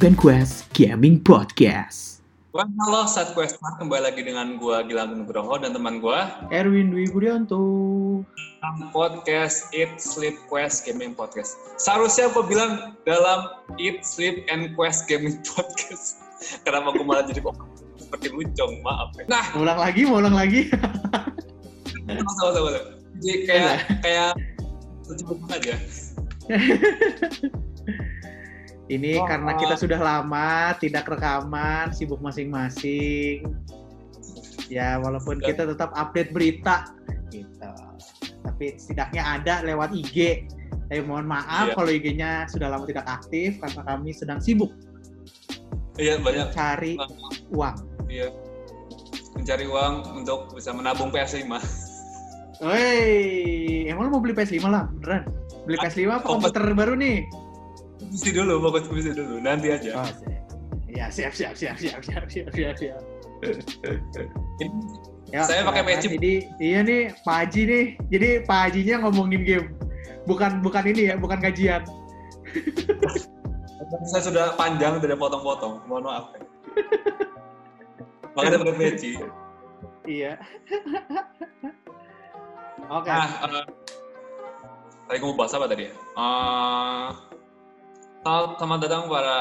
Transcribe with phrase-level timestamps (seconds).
[0.00, 2.24] And Quest Gaming Podcast.
[2.56, 7.04] Wah, halo Sat Quest kembali lagi dengan gua Gilang Nugroho dan teman gua Erwin Dwi
[7.12, 7.60] Budianto.
[8.96, 11.60] podcast Eat Sleep Quest Gaming Podcast.
[11.76, 12.72] Seharusnya gua bilang
[13.04, 16.24] dalam Eat Sleep and Quest Gaming Podcast.
[16.64, 17.60] Kenapa gua malah jadi kok
[18.00, 19.28] seperti lucong, maaf ya.
[19.28, 20.72] Nah, Mau ulang lagi, mau ulang lagi.
[22.40, 22.68] sama sama
[23.20, 24.32] Jadi kayak kayak
[25.04, 25.74] cepet aja.
[28.90, 29.56] Ini Oh, karena oh.
[29.56, 33.46] kita sudah lama tidak rekaman, sibuk masing-masing.
[34.66, 36.90] Ya, walaupun kita tetap update berita
[37.30, 37.70] gitu.
[38.40, 40.42] Tapi setidaknya ada lewat IG.
[40.90, 41.74] Tapi mohon maaf Iya.
[41.78, 44.74] kalau IG-nya sudah lama tidak aktif karena kami sedang sibuk
[45.94, 46.98] Iya banyak cari
[47.48, 47.76] uang.
[48.06, 48.26] iya
[49.32, 51.46] mencari uang untuk bisa menabung PS5.
[52.60, 53.06] Woi,
[53.86, 55.30] emang lu mau beli PS5 lah, beneran?
[55.62, 57.22] Beli PS5 apa Oh, komputer baru nih?
[58.10, 60.02] puisi dulu, fokus puisi dulu, nanti aja.
[60.02, 60.10] Oh,
[60.90, 62.74] ya siap siap siap siap siap siap siap.
[62.74, 63.02] siap.
[65.34, 66.06] ya, saya pakai ya, peci.
[66.18, 69.66] Jadi iya nih Pak Haji nih, jadi Pak Hajinya ngomongin game,
[70.26, 71.86] bukan bukan ini ya, bukan kajian.
[74.10, 76.34] saya sudah panjang tidak potong-potong, mohon maaf.
[78.34, 79.10] Makanya pakai peci.
[80.04, 80.34] Iya.
[82.90, 83.06] Oke.
[83.06, 83.14] Okay.
[83.14, 83.64] Nah, uh,
[85.06, 85.94] tadi kamu bahas apa tadi?
[86.18, 87.14] Uh,
[88.20, 89.38] selamat selamat datang para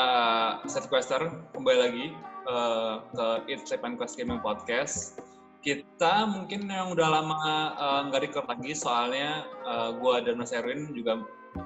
[0.63, 2.05] setquester kembali lagi
[2.47, 5.19] eh, ke Eat Sleep and Quest Gaming Podcast.
[5.59, 7.39] Kita mungkin yang udah lama
[7.75, 11.19] eh, nggak record lagi soalnya eh, gua dan Mas Erwin juga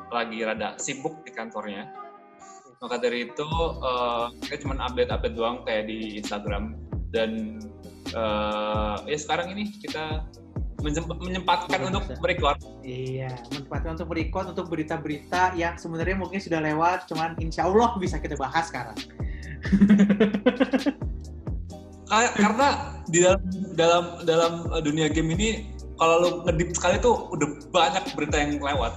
[0.09, 1.85] lagi rada sibuk di kantornya.
[2.81, 6.81] Maka dari itu eh, kita cuma update-update doang kayak di Instagram
[7.13, 7.61] dan
[8.09, 10.25] eh, ya sekarang ini kita
[10.83, 12.19] menyempatkan untuk bisa.
[12.19, 17.95] merecord Iya, manfaatkan untuk berikut untuk berita-berita yang sebenarnya mungkin sudah lewat, cuman insya Allah
[17.95, 18.97] bisa kita bahas sekarang.
[22.03, 22.67] Kayak- karena
[23.07, 23.41] di dalam
[23.73, 25.49] dalam dalam uh, dunia game ini
[25.95, 28.93] kalau lu ngedip sekali tuh udah banyak berita yang lewat.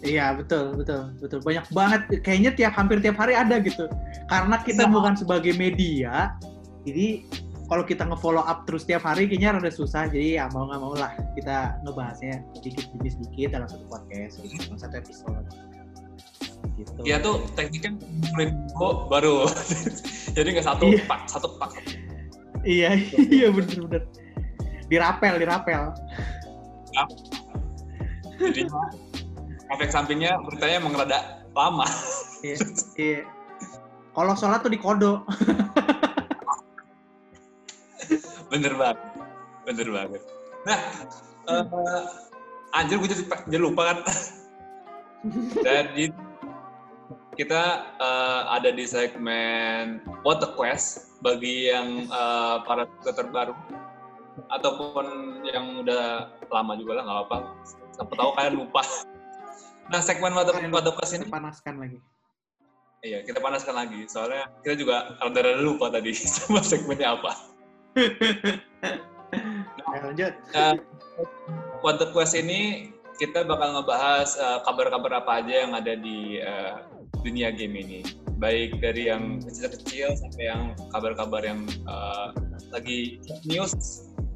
[0.00, 3.84] Iya betul betul betul banyak banget kayaknya tiap hampir tiap hari ada gitu
[4.32, 4.92] karena kita Iya.
[4.96, 6.32] bukan sebagai media
[6.88, 7.28] jadi
[7.70, 10.10] kalau kita nge-follow up terus tiap hari kayaknya rada susah.
[10.10, 14.58] Jadi ya mau nggak mau lah kita ngebahasnya sedikit demi sedikit dalam satu podcast gitu.
[14.66, 15.46] Dalam satu episode.
[16.74, 17.00] Gitu.
[17.06, 17.94] Ya tuh tekniknya
[18.74, 19.46] dulu baru.
[20.36, 21.06] Jadi nggak satu Iya.
[21.06, 21.70] pak satu pak.
[22.66, 22.92] iya
[23.38, 24.02] iya bener bener
[24.90, 25.34] dirapel.
[25.38, 25.82] Dirapel
[28.40, 28.66] Jadi
[29.70, 31.86] efek sampingnya beritanya emang rada lama.
[32.42, 32.58] iya
[32.98, 33.22] iya.
[34.10, 35.22] Kalau sholat tuh dikodo
[38.50, 38.98] Bener banget.
[39.64, 40.22] Bener banget.
[40.66, 40.78] Nah,
[41.48, 42.04] eh,
[42.74, 43.98] anjir gue jadi, jadi lupa kan.
[45.60, 46.08] Jadi
[47.36, 47.62] kita
[48.00, 53.54] eh, ada di segmen What the Quest bagi yang eh, para creator baru
[54.48, 55.04] ataupun
[55.44, 57.36] yang udah lama juga lah nggak apa.
[57.94, 58.80] Siapa tahu kalian lupa.
[59.92, 62.00] Nah segmen What the, What the Quest ini, panaskan lagi
[63.00, 64.04] iya kita panaskan lagi.
[64.08, 67.32] Soalnya kita juga rada-rada lupa tadi sama segmennya apa.
[69.90, 70.32] Ayo, lanjut
[71.80, 76.72] What the Quest ini kita bakal ngebahas eh, kabar-kabar apa aja yang ada di eh,
[77.20, 78.00] dunia game ini.
[78.40, 82.28] Baik dari yang kecil-kecil sampai yang kabar-kabar yang eh,
[82.72, 83.76] lagi news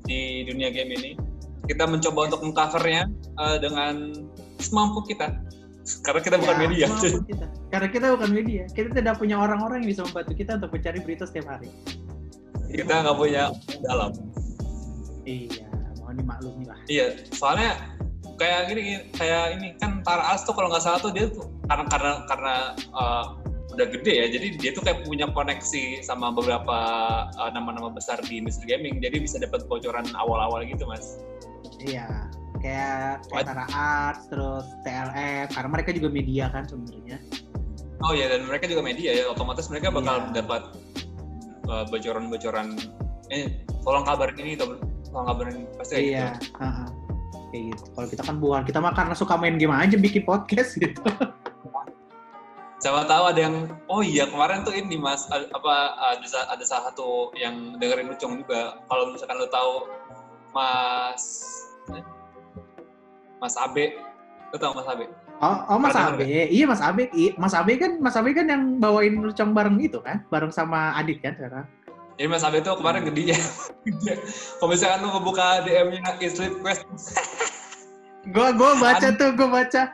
[0.05, 1.17] di dunia game ini.
[1.65, 3.09] Kita mencoba untuk mengcovernya
[3.41, 4.13] eh, dengan
[4.61, 5.33] semampu kita.
[6.05, 6.85] Karena kita bukan Ya, media.
[6.93, 7.47] semampu kita.
[7.73, 11.25] Karena kita bukan media, kita tidak punya orang-orang yang bisa membantu kita untuk mencari berita
[11.25, 11.69] setiap hari.
[12.75, 13.45] Kita nggak punya
[13.87, 14.11] dalam.
[15.25, 15.71] Iya,
[16.03, 16.79] mohon dimaklumi lah.
[16.91, 17.79] Iya, soalnya
[18.37, 21.49] kayak gini, gini, kayak ini kan Tara As tuh kalau nggak salah tuh dia tuh
[21.71, 22.55] karena karena karena
[22.93, 23.38] uh,
[23.73, 26.79] udah gede ya, jadi dia tuh kayak punya koneksi sama beberapa
[27.38, 31.23] uh, nama-nama besar di industri gaming, jadi bisa dapat bocoran awal-awal gitu mas.
[31.81, 32.29] Iya,
[32.61, 33.47] kayak kayak?
[33.49, 37.19] Tara Arts, terus TLF, karena mereka juga media kan sebenarnya.
[38.05, 40.44] Oh iya, dan mereka juga media ya, otomatis mereka bakal Iya.
[40.44, 40.62] dapat
[41.66, 42.76] uh, bocoran-bocoran.
[43.28, 43.49] Eh,
[43.81, 46.58] tolong kabarin ini, tolong tolong kabarin pasti Iya, gitu.
[46.61, 46.87] heeh.
[47.49, 47.82] kayak gitu.
[47.94, 50.99] Kalau kita kan bukan, kita mah karena suka main game aja bikin podcast gitu.
[52.82, 55.75] Siapa tahu ada yang, oh iya kemarin tuh ini mas, a- apa
[56.12, 58.76] ada, ada salah satu yang dengerin Lucong juga.
[58.84, 59.72] Kalau misalkan lo tahu
[60.52, 61.25] Mas,
[61.90, 62.05] eh,
[63.40, 63.96] Mas Abe,
[64.52, 65.08] lo tau Mas Abe?
[65.43, 69.19] Oh, oh Mas Abe, iya Mas Abe, Mas Abe kan, Mas Abe kan yang bawain
[69.19, 71.67] lucong bareng itu kan, bareng sama Adit kan sekarang.
[72.15, 73.35] Jadi Mas Abe tuh kemarin gede
[74.63, 76.87] Kalau misalkan lu ngebuka DM-nya Sleep Quest,
[78.35, 79.91] Gua gua baca tuh, gua baca.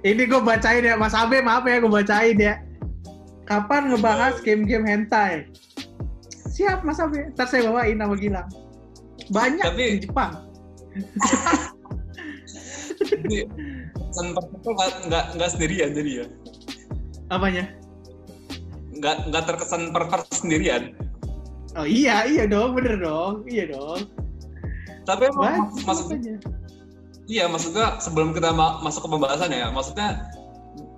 [0.00, 2.56] Ini gue bacain ya, Mas Abe, maaf ya gue bacain ya.
[3.44, 5.44] Kapan ngebahas game-game hentai?
[6.56, 7.28] Siap, Mas Abe.
[7.36, 8.48] Ntar saya bawain nama Gilang.
[9.28, 10.48] Banyak Tapi- di Jepang.
[14.10, 16.26] Pesan pertama nggak nggak sendirian jadi ya.
[17.30, 17.64] Apanya?
[18.90, 20.98] Nggak nggak terkesan pervert sendirian.
[21.78, 23.46] Oh iya, iya dong, bener dong.
[23.46, 24.10] Iya dong.
[25.06, 26.06] Tapi emang mas- maksud
[27.30, 30.26] iya maksudnya sebelum kita ma- masuk ke pembahasan ya, maksudnya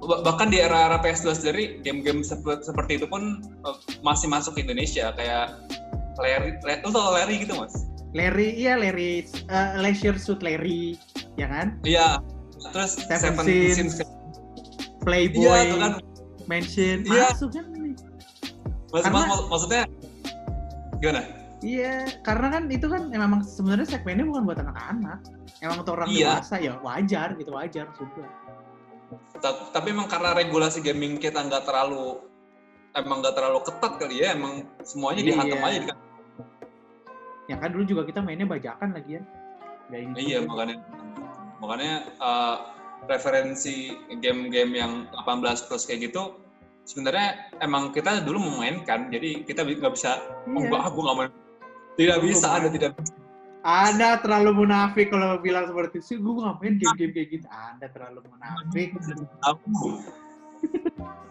[0.01, 4.65] bah- bahkan di era-era PS2 sendiri game-game seperti, seperti itu pun eh, masih masuk ke
[4.65, 5.61] Indonesia kayak
[6.17, 7.73] Larry, lu tau Larry gitu mas?
[8.13, 10.97] Larry, iya Larry, eh, Leisure Suit Larry,
[11.37, 11.81] ya kan?
[11.85, 12.21] Iya.
[12.71, 13.95] Terus Seven Seven Sins, Sins.
[15.03, 15.93] Playboy, Iya, itu kan.
[16.47, 17.27] Mansion, Iya.
[17.35, 17.95] masuk kan nih.
[18.93, 19.83] Mas, Karena- mak- maksudnya
[21.01, 21.23] gimana?
[21.63, 25.19] Iya, karena kan itu kan emang sebenarnya segmennya bukan buat anak-anak.
[25.63, 26.43] Emang untuk orang Iya.
[26.43, 28.27] dewasa ya wajar gitu, wajar juga.
[29.39, 32.19] Ta- Tapi emang karena regulasi gaming kita nggak terlalu
[32.93, 35.67] emang nggak terlalu ketat kali ya, emang semuanya dihantam Iya.
[35.67, 35.99] aja kan.
[37.49, 39.23] Ya kan dulu juga kita mainnya bajakan lagi ya.
[39.89, 40.77] Nggak ini Iya makanya
[41.63, 42.57] makanya uh,
[43.07, 46.43] referensi game-game yang 18 plus kayak gitu
[46.83, 50.67] sebenarnya emang kita dulu memainkan jadi kita nggak bisa oh, Iya.
[50.67, 51.31] enggak aku nggak main
[51.95, 52.59] tidak Lu bisa main.
[52.59, 53.15] ada tidak bisa
[53.63, 56.19] Anda terlalu munafik kalau bilang seperti itu.
[56.19, 57.47] Gue ngapain game-game kayak gitu.
[57.47, 58.91] Anda terlalu munafik.
[59.47, 60.03] Aku.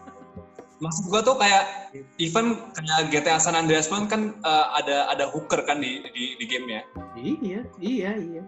[0.82, 5.62] maksud gua tuh kayak even kayak GTA San Andreas pun kan uh, ada ada hooker
[5.62, 6.82] kan di di, di gamenya
[7.14, 8.42] Iya, iya, iya.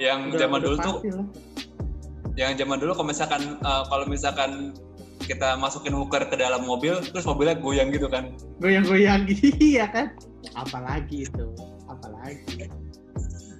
[0.00, 1.26] Yang Udah- zaman udah dulu tuh lah.
[2.34, 4.72] yang zaman dulu kalau misalkan uh, kalau misalkan
[5.20, 9.28] kita masukin hooker ke dalam mobil terus mobilnya goyang gitu kan Goyang-goyang
[9.62, 10.16] iya kan.
[10.56, 11.44] Apalagi itu.
[11.86, 12.66] Apalagi.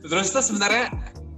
[0.01, 0.89] terus tuh sebenarnya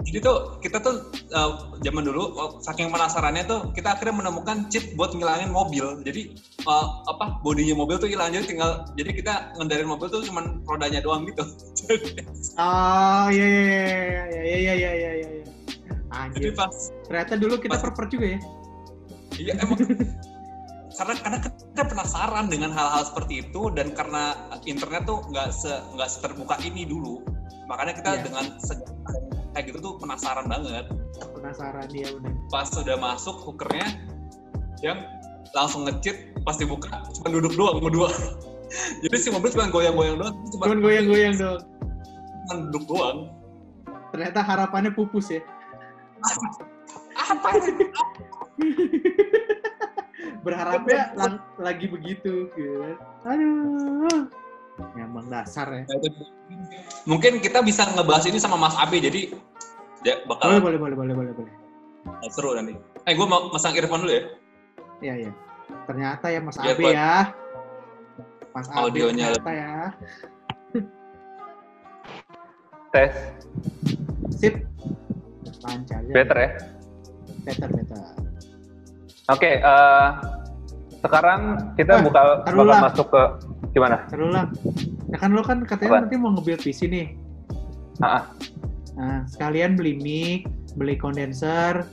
[0.02, 4.98] jadi tuh kita tuh uh, zaman dulu oh, saking penasarannya tuh kita akhirnya menemukan chip
[4.98, 6.02] buat ngilangin mobil.
[6.02, 6.34] Jadi
[6.66, 10.98] uh, apa bodinya mobil tuh hilang jadi tinggal jadi kita ngendarin mobil tuh cuman rodanya
[10.98, 11.46] doang gitu.
[12.58, 14.90] Ah iya iya iya iya iya iya iya.
[14.92, 16.28] iya, iya.
[16.34, 16.74] Jadi pas
[17.06, 18.40] ternyata dulu kita perper juga ya.
[19.38, 19.78] Iya emang
[20.98, 24.36] karena karena kita penasaran dengan hal-hal seperti itu dan karena
[24.68, 27.24] internet tuh nggak se nggak seterbuka ini dulu
[27.64, 28.22] makanya kita yeah.
[28.28, 28.44] dengan
[29.52, 30.86] kayak gitu tuh penasaran banget
[31.32, 32.32] Penasaran dia bener.
[32.48, 33.88] pas sudah masuk hookernya
[34.80, 34.98] yang
[35.52, 38.08] langsung ngecit pas dibuka cuma duduk doang berdua
[39.04, 41.60] jadi si mobil cuma goyang-goyang doang cuma, goyang-goyang dong.
[42.42, 43.18] cuma duduk doang
[44.12, 45.40] Ternyata harapannya pupus ya.
[47.16, 47.48] apa
[50.44, 52.92] Berharapnya lang- lagi begitu gitu.
[53.24, 54.28] Aduh.
[54.94, 55.84] Emang dasar ya.
[57.04, 59.28] mungkin kita bisa ngebahas ini sama Mas Abe jadi
[60.02, 61.54] ya Boleh, bakal boleh, boleh, boleh, boleh, boleh.
[62.30, 62.72] seru nanti
[63.02, 64.22] eh gue mau masang earphone dulu ya
[65.02, 65.32] Iya, iya.
[65.84, 67.34] Ternyata ya Mas Abe buat- ya.
[68.50, 69.74] Mas Abe Audionya ternyata ya.
[72.90, 73.12] tes
[74.30, 74.54] Sip.
[75.62, 76.12] Lancar ya.
[76.12, 76.50] better ya
[77.42, 77.98] Better, better.
[79.28, 80.08] oke eh,
[81.00, 81.40] sekarang
[81.74, 82.80] kita Wah, bakal taruh bakal lah.
[82.84, 83.22] masuk ke
[83.72, 84.46] gimana Seru lah.
[85.08, 86.00] Ya kan lo kan katanya Apa?
[86.04, 87.06] nanti mau nge-build PC nih.
[87.98, 88.22] Ah, ah.
[88.92, 91.88] Nah, sekalian beli mic, beli kondenser,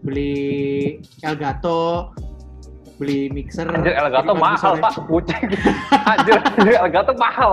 [0.00, 2.12] beli Elgato,
[2.96, 3.68] beli mixer.
[3.68, 5.52] anjir Elgato mahal pak kucing
[6.10, 7.52] anjir anjir, Elgato mahal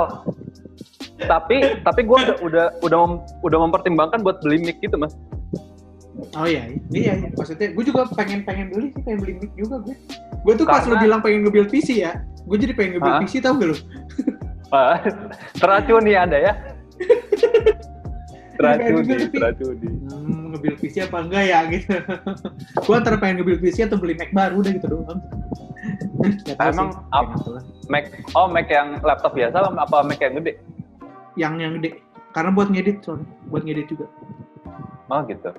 [1.19, 5.11] tapi tapi gue udah udah udah mem- udah mempertimbangkan buat beli mic gitu mas
[6.35, 7.27] Oh iya, iya, iya.
[7.31, 9.95] Maksudnya gue juga pengen pengen beli sih, pengen beli mic juga gue.
[10.43, 12.11] Gue tuh pas Karena- lu bilang pengen nge-build PC ya,
[12.49, 13.21] gue jadi pengen Hah?
[13.21, 13.77] PC tau gak lu?
[14.69, 14.97] Ah,
[15.55, 16.53] teracuni anda ya
[18.53, 21.89] teracuni tapi- teracuni Hmm, nge-build PC apa enggak ya gitu.
[22.75, 25.21] gue antara pengen nge-build PC atau beli Mac baru udah gitu doang.
[26.59, 27.63] Emang lah.
[27.87, 28.03] Mac
[28.33, 30.53] oh Mac yang laptop biasa apa Mac yang gede
[31.33, 32.03] yang yang gede.
[32.29, 34.05] Karena buat ngedit soalnya, buat ngedit juga.
[35.07, 35.49] oh gitu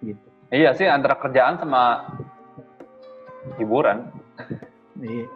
[0.00, 0.26] Gitu.
[0.48, 2.06] iya sih antara kerjaan sama
[3.56, 4.06] hiburan
[4.96, 5.26] Iya.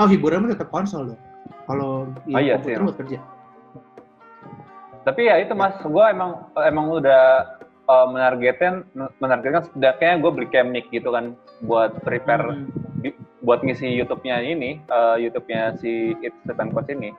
[0.00, 1.20] Oh hiburan mah tetap konsol dong.
[1.68, 3.18] Kalau di Oh, iya komputer buat kerja.
[5.00, 7.22] Tapi ya itu mas, gue emang emang udah
[7.84, 8.84] uh, menargetkan
[9.16, 12.64] menargetkan setidaknya gue beli kayak mic gitu kan buat prepare
[13.00, 13.16] Hmm.
[13.40, 17.16] buat ngisi YouTube-nya ini, uh, YouTube-nya si It's Seven Coach ini.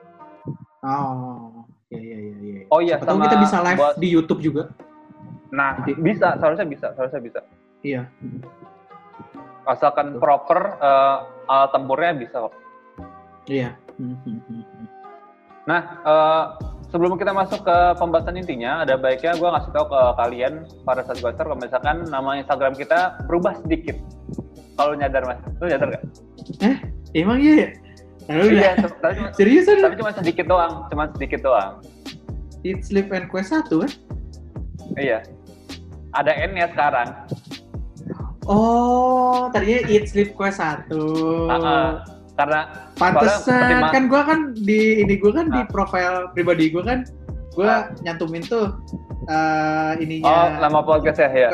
[0.78, 2.34] Oh, iya iya iya.
[2.38, 2.60] iya.
[2.70, 4.70] Oh iya, Siapa sama kita bisa live buat- di YouTube juga.
[5.50, 5.98] Nah, Nanti.
[5.98, 7.40] bisa, seharusnya bisa, seharusnya bisa.
[7.82, 8.06] Iya.
[9.62, 10.22] Asalkan Betul.
[10.22, 12.54] proper uh, alat tempurnya bisa kok.
[13.46, 13.74] Iya.
[13.98, 14.86] Hmm, hmm, hmm.
[15.62, 16.44] Nah, uh,
[16.90, 21.46] sebelum kita masuk ke pembahasan intinya, ada baiknya gue ngasih tahu ke kalian para subscriber
[21.46, 23.94] kalau misalkan nama Instagram kita berubah sedikit.
[24.74, 26.02] Kalau nyadar mas, lu nyadar gak?
[26.64, 26.76] Eh,
[27.14, 27.68] emang iya ya?
[28.30, 28.86] Iya, ya?
[29.02, 29.90] tapi cuma, Serius ada?
[29.90, 31.82] tapi cuma sedikit doang, cuma sedikit doang.
[32.62, 33.92] Eat, Sleep, and Quest 1 kan?
[34.94, 35.18] Iya.
[36.14, 37.08] Ada N-nya sekarang.
[38.46, 40.86] Oh, tadinya Eat, Sleep, Quest 1.
[41.50, 41.90] Ah, ah.
[42.32, 42.60] Karena
[42.96, 45.68] Pantesan, kan gua kan di ini gua kan di Ah.
[45.68, 46.98] profil pribadi gua kan
[47.52, 48.72] gua nyantumin tuh
[49.28, 51.48] eh, oh ininya nama podcast ya, ya.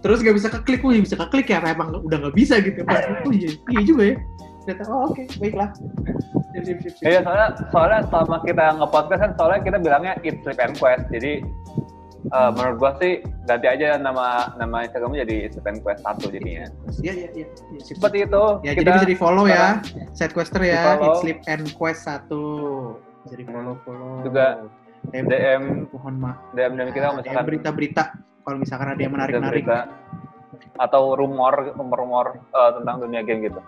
[0.00, 2.80] Terus gak bisa keklik, oh ya bisa keklik ya, emang udah gak bisa gitu.
[2.88, 4.16] Pas, oh iya, iya juga ya.
[4.64, 5.68] Ternyata, oh oke, baiklah.
[6.52, 7.04] Sip, sip, sip, sip.
[7.04, 11.04] Iya soalnya soalnya selama kita nge-podcast kan soalnya kita bilangnya Eat Sleep and Quest.
[11.12, 11.32] Jadi
[12.28, 16.68] eh, menurut gua sih ganti aja nama nama Instagramnya jadi and Quest satu jadinya.
[17.00, 17.46] Iya, iya, iya.
[17.56, 17.96] Sip, sip.
[17.96, 18.44] Seperti itu.
[18.66, 19.80] Ya, kita jadi bisa di-follow ya.
[20.12, 21.04] Sidequester ya, Di-follow.
[21.04, 22.28] Eat Sleep and Quest 1.
[23.24, 24.12] Bisa di-follow-follow.
[24.26, 24.46] Juga
[25.08, 25.62] DM, DM
[25.96, 26.38] mohon maaf.
[26.52, 28.04] DM DM kita misalkan berita-berita
[28.44, 29.12] kalau misalkan ada yang
[29.48, 29.78] berita
[30.80, 33.60] atau rumor rumor-rumor eh, tentang dunia game gitu.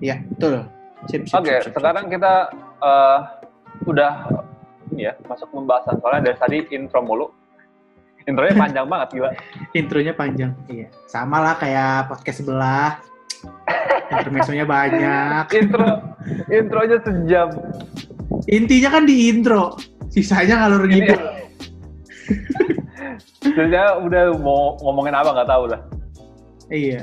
[0.00, 0.64] Iya, betul.
[1.08, 2.48] Sip, sip, Oke, sip, sip, sekarang kita
[2.80, 3.18] eh,
[3.88, 4.12] udah
[4.96, 7.26] ya masuk pembahasan soalnya dari tadi intro mulu.
[8.28, 9.30] Intronya panjang banget gila.
[9.72, 10.52] Intronya panjang.
[10.68, 10.86] Iya.
[11.08, 13.00] Sama lah kayak podcast sebelah.
[14.10, 15.44] Intermezzonya banyak.
[15.54, 15.88] Intro
[16.50, 17.48] intronya sejam.
[18.50, 19.78] Intinya kan di intro.
[20.10, 21.14] Sisanya kalau Ini- gitu.
[23.40, 25.80] Sebenarnya udah mau ngomongin apa nggak tahu lah.
[26.68, 27.02] Iya.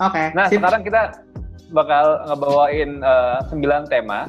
[0.00, 0.58] Oke, Nah sip.
[0.58, 1.12] sekarang kita
[1.70, 4.26] bakal ngebawain eh, sembilan tema.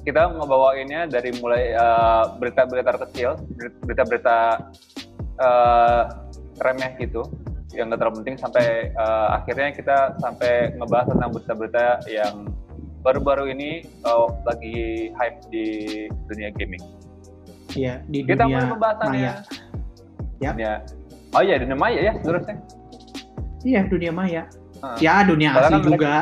[0.00, 3.36] Kita ngebawainnya dari mulai eh, berita-berita kecil,
[3.84, 4.38] berita-berita
[5.40, 6.02] eh,
[6.60, 7.24] remeh gitu,
[7.72, 12.34] yang nggak terlalu penting sampai eh, akhirnya kita sampai ngebahas tentang berita-berita yang
[13.00, 15.66] baru-baru ini eh, lagi hype di
[16.28, 16.82] dunia gaming.
[17.72, 19.20] Iya, di Kita mulai dunia pembahasannya.
[19.22, 19.32] maya.
[20.40, 20.52] Yap.
[20.56, 20.74] Dunia,
[21.36, 22.56] oh iya dunia maya ya seterusnya.
[23.60, 24.42] Iya, dunia maya.
[24.80, 24.96] Ah.
[24.96, 26.14] Ya, dunia Soalnya asli kan juga.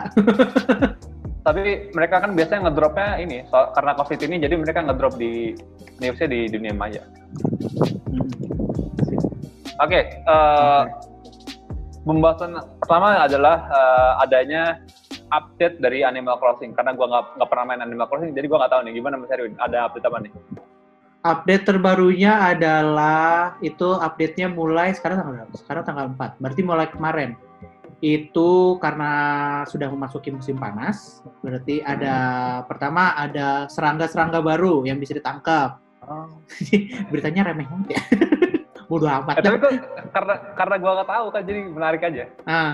[1.46, 1.62] Tapi
[1.96, 5.56] mereka kan biasanya ngedropnya ini, so, karena covid ini jadi mereka ngedrop di
[6.02, 7.02] newsnya di dunia maya.
[8.12, 8.47] Hmm.
[9.78, 9.86] Sip.
[9.86, 10.82] Oke, eh,
[12.02, 14.82] pembahasan pertama adalah eh, adanya
[15.30, 17.06] update dari Animal Crossing karena gua
[17.38, 20.06] nggak pernah main Animal Crossing jadi gua nggak tahu nih gimana Mas Erwin ada update
[20.10, 20.32] apa nih?
[21.22, 25.54] Update terbarunya adalah itu update-nya mulai sekarang tanggal berapa?
[25.58, 26.38] Sekarang tanggal 4.
[26.38, 27.30] Berarti mulai kemarin.
[27.98, 29.12] Itu karena
[29.66, 32.16] sudah memasuki musim panas, berarti ada
[32.70, 35.82] pertama ada serangga-serangga baru yang bisa ditangkap.
[37.10, 38.02] Beritanya remeh banget ya.
[38.88, 39.38] Bodoh amat.
[39.38, 39.72] Eh, tapi kok
[40.16, 42.24] karena karena gua nggak tahu kan jadi menarik aja.
[42.48, 42.68] Nah,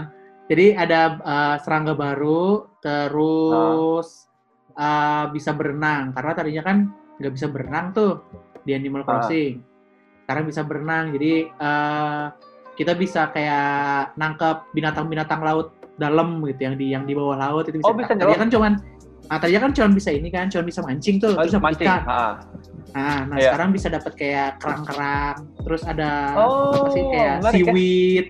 [0.47, 4.31] jadi ada uh, serangga baru, terus
[4.79, 6.15] uh, bisa berenang.
[6.15, 6.77] Karena tadinya kan
[7.19, 8.23] nggak bisa berenang tuh
[8.63, 9.07] di Animal Ah.
[9.11, 9.59] Crossing.
[10.25, 11.11] Sekarang bisa berenang.
[11.11, 12.31] Jadi uh,
[12.79, 17.83] kita bisa kayak nangkep binatang-binatang laut dalam gitu yang di yang di bawah laut itu
[17.83, 17.91] bisa.
[17.91, 18.73] Oh, bisa tadinya kan cuman
[19.25, 21.89] Nah, tadinya kan cuma bisa ini kan, cuma bisa mancing tuh, terus dapat mancing.
[21.89, 22.03] ikan.
[22.05, 22.33] Ah.
[22.95, 23.51] Nah, nah Iya.
[23.51, 27.51] sekarang bisa dapat kayak kerang-kerang, terus ada Oh, apa sih kayak menarik ya.
[27.67, 28.27] seaweed,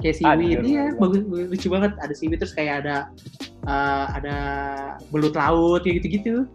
[0.00, 0.64] kayak seaweed, Anjir.
[0.64, 1.92] iya bagus, bagus, lucu banget.
[2.00, 2.96] Ada seaweed terus kayak ada
[3.66, 4.36] eh, ada
[5.12, 6.48] belut laut kayak gitu-gitu.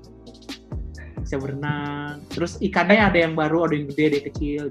[1.21, 2.25] Bisa berenang.
[2.33, 4.63] Terus ikannya ada yang baru, ada yang gede, ada yang kecil.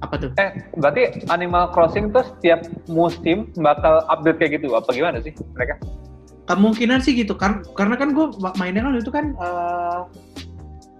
[0.00, 0.30] Apa tuh?
[0.40, 4.72] Eh, berarti Animal Crossing tuh setiap musim bakal update kayak gitu?
[4.72, 5.76] Apa gimana sih mereka?
[6.48, 8.26] Kemungkinan sih gitu kan, karena kan gue
[8.58, 10.00] mainnya kan itu kan eh,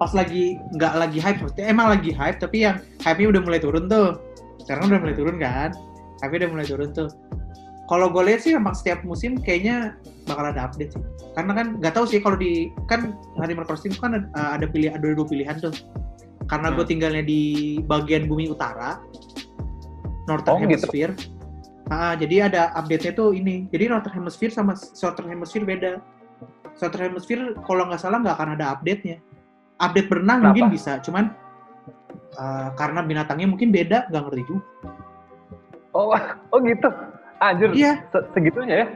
[0.03, 3.87] pas lagi nggak lagi hype, maksudnya emang lagi hype, tapi yang hype-nya udah mulai turun
[3.87, 4.19] tuh.
[4.67, 5.71] Sekarang udah mulai turun kan,
[6.19, 7.07] hype-nya udah mulai turun tuh.
[7.87, 9.95] Kalau gue lihat sih emang setiap musim kayaknya
[10.27, 11.03] bakal ada update sih.
[11.39, 15.07] Karena kan nggak tahu sih kalau di kan Animal Crossing kan ada, ada pilih ada
[15.15, 15.71] dua pilihan tuh.
[16.51, 16.91] Karena gue Hmm.
[16.91, 17.43] tinggalnya di
[17.87, 18.99] bagian bumi utara,
[20.27, 20.83] Northern Oh, gitu.
[20.83, 21.15] Hemisphere.
[21.95, 23.71] Ah, jadi ada update-nya tuh ini.
[23.71, 25.93] Jadi Northern Hemisphere sama Southern Hemisphere beda.
[26.75, 29.23] Southern Hemisphere kalau nggak salah nggak akan ada update-nya.
[29.83, 30.49] Update berenang Kenapa?
[30.55, 31.35] mungkin bisa, cuman
[32.39, 34.63] uh, karena binatangnya mungkin beda, nggak ngerti juga.
[35.93, 36.15] Oh,
[36.49, 36.89] oh gitu.
[37.37, 38.87] Anjir, Iya, se- segitunya ya?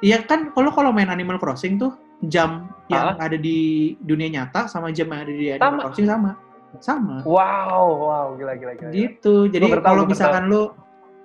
[0.00, 1.92] iya kan kalau kalau main Animal Crossing tuh
[2.24, 3.26] jam yang Ah.
[3.26, 3.58] ada di
[3.98, 5.82] dunia nyata sama jam yang ada di Animal Sama.
[5.82, 6.30] Crossing sama.
[6.78, 7.16] Sama.
[7.26, 8.90] Wow, wow, gila, gila, gila.
[8.94, 9.50] Gitu.
[9.50, 10.70] Jadi kalau misalkan lu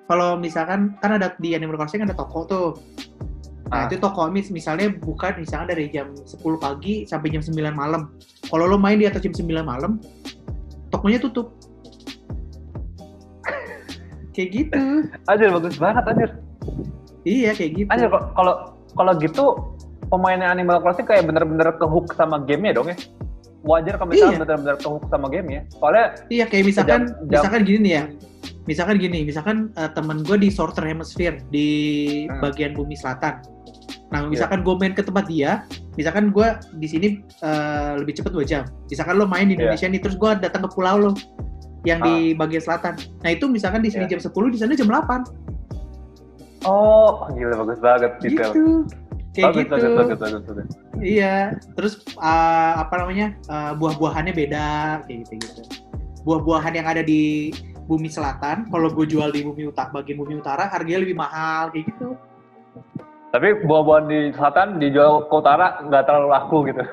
[0.06, 2.68] kalau misalkan kan ada di Animal Crossing ada toko tuh.
[3.70, 3.86] Nah, Ah.
[3.86, 8.10] itu toko mis misalnya buka misalnya dari jam 10 pagi sampai jam 9 malam.
[8.44, 10.02] Kalau lo main di atas jam 9 malam,
[10.90, 11.54] tokonya tutup.
[14.34, 14.82] kayak gitu.
[15.26, 16.30] Anjir, bagus banget, anjir.
[17.24, 17.90] Iya, kayak gitu.
[17.90, 18.54] Anjir, kalau
[18.92, 19.46] kalau gitu
[20.08, 22.98] pemainnya Animal Crossing kayak bener-bener kehook sama gamenya dong ya?
[23.60, 24.44] wajar kalau misalnya Iya.
[24.48, 25.62] benar-benar kehook sama game ya.
[25.76, 28.04] Soalnya Iya kayak misalkan Jam- jam- misalkan gini nih ya.
[28.66, 31.68] Misalkan gini, misalkan eh, temen gue di Sorter Hemisphere di
[32.26, 32.38] Hmm.
[32.40, 33.42] bagian bumi selatan.
[34.10, 34.30] Nah, Iya.
[34.30, 37.08] misalkan gue main ke tempat dia, misalkan gue di sini
[37.42, 38.64] eh, lebih cepet 2 jam.
[38.86, 39.74] Misalkan lo main di Iya.
[39.74, 41.12] Indonesia nih, terus gue datang ke pulau lo
[41.82, 42.94] yang di bagian selatan.
[43.24, 44.18] Nah, itu misalkan di sini Iya.
[44.18, 45.24] jam 10, di sana jam 8.
[46.62, 48.52] oh gila bagus banget detail.
[48.52, 48.66] Gitu.
[49.30, 49.72] Kayak bagus, gitu.
[49.72, 50.68] bagus, bagus, bagus, bagus.
[51.00, 51.36] Iya.
[51.78, 53.28] Terus eh, apa namanya?
[53.48, 54.68] eh, buah-buahannya beda
[55.08, 55.62] kayak gitu-gitu.
[56.28, 57.54] Buah-buahan yang ada di
[57.90, 61.90] bumi selatan, kalau gue jual di bumi utara, bagian bumi utara harganya lebih mahal kayak
[61.90, 62.14] gitu.
[63.34, 66.84] Tapi buah-buahan di selatan dijual ke utara nggak terlalu laku gitu.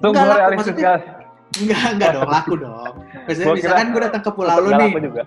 [0.00, 1.16] Nggak laku, realistis maksudnya- sekali.
[1.48, 2.94] Enggak, enggak dong, laku dong.
[3.24, 5.22] Misalnya, misalkan gue datang ke pulau lo nih, juga.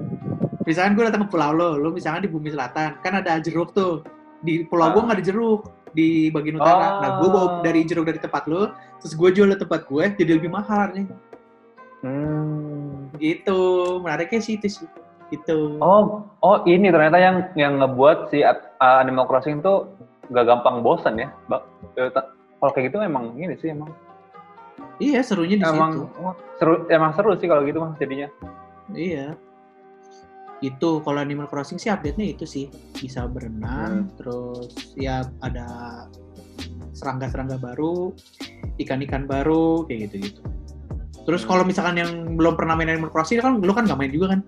[0.70, 4.06] misalkan gue datang ke pulau lo, lo misalkan di bumi selatan, kan ada jeruk tuh.
[4.46, 5.06] Di pulau gue Ah.
[5.10, 5.62] nggak ada jeruk
[5.98, 7.02] di bagian utara.
[7.02, 7.50] Nah, gue bawa Oh.
[7.66, 8.70] dari jeruk dari tempat lo,
[9.02, 11.08] terus gue jual di tempat gue, jadi lebih mahal nih.
[12.06, 13.01] Hmm.
[13.22, 13.60] Gitu,
[14.02, 14.88] menariknya sih itu sih.
[15.32, 15.78] Itu.
[15.80, 19.88] Oh, oh ini ternyata yang yang ngebuat si uh, Animal Crossing tuh
[20.34, 21.62] gak gampang bosan ya, Mbak.
[22.02, 22.10] Eh,
[22.62, 23.90] Kalau kayak gitu emang ini sih emang
[25.02, 25.74] Iya, serunya di situ.
[25.74, 28.30] emang wah, seru emang seru sih kalau gitu mah jadinya.
[28.94, 29.34] Iya.
[30.62, 35.66] Itu kalau Animal Crossing sih update-nya itu sih bisa berenang, terus ya ada
[36.94, 38.14] serangga-serangga baru,
[38.78, 40.42] ikan-ikan baru kayak gitu-gitu.
[41.22, 44.34] Terus kalau misalkan yang belum pernah main Animal Crossing kan lu kan nggak main juga
[44.34, 44.42] kan?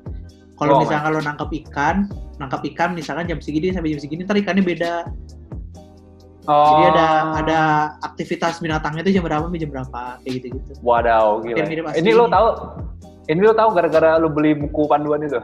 [0.53, 1.95] Kalau Oh, misalkan kalau nangkap ikan,
[2.37, 4.93] nangkap ikan misalkan jam segini sampai jam segini, ntar ikannya beda.
[6.43, 6.65] Oh.
[6.67, 7.07] Jadi ada
[7.39, 7.59] ada
[8.03, 10.71] aktivitas binatangnya itu jam berapa sampai jam berapa kayak gitu-gitu.
[10.83, 11.65] Wadaw, gila.
[11.65, 12.47] Mirip Ini lo tahu
[13.25, 15.39] ini lo tahu gara-gara lo beli buku panduan itu?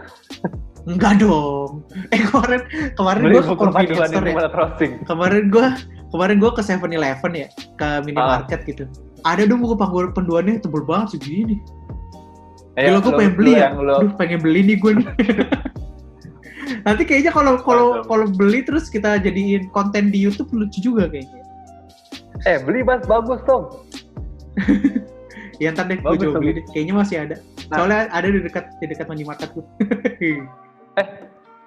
[0.90, 1.84] Enggak dong.
[2.10, 2.62] Eh kemarin
[2.96, 4.32] kemarin gue ke convenience panduan store ya.
[4.34, 4.92] Animal Crossing.
[5.06, 5.68] kemarin gue
[6.10, 8.00] kemarin gue ke 7-Eleven ya ke Ah.
[8.02, 8.84] minimarket gitu
[9.26, 11.60] ada dong buku panduan penduannya tebel banget segini
[12.80, 13.70] Eh, Gila, gua lo- pengen lo beli ya.
[13.76, 15.08] Lo, aduh pengen beli nih gue nih.
[16.88, 21.44] Nanti kayaknya kalau kalau kalau beli terus kita jadiin konten di YouTube lucu juga kayaknya.
[22.48, 23.84] Eh beli bas bagus dong.
[25.64, 26.66] ya ntar deh gue coba beli deh.
[26.72, 27.36] Kayaknya masih ada.
[27.70, 27.78] Nah.
[27.78, 29.62] soalnya ada di dekat di dekat minimarket tuh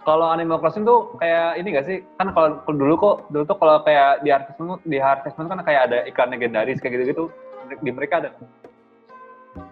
[0.03, 2.03] Kalau Animal Crossing tuh kayak ini gak sih?
[2.19, 5.99] Kan kalau dulu kok dulu tuh kalau kayak di Harvestmoon di Harvestmoon kan kayak ada
[6.11, 7.31] ikan legendaris kayak gitu-gitu.
[7.81, 8.31] Di mereka ada.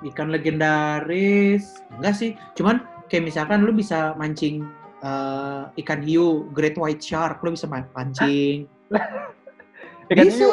[0.05, 4.61] ikan legendaris enggak sih cuman kayak misalkan lu bisa mancing
[5.01, 8.69] eh, ikan hiu great white shark lu bisa man- pancing
[10.13, 10.51] Ikan bisa hiu.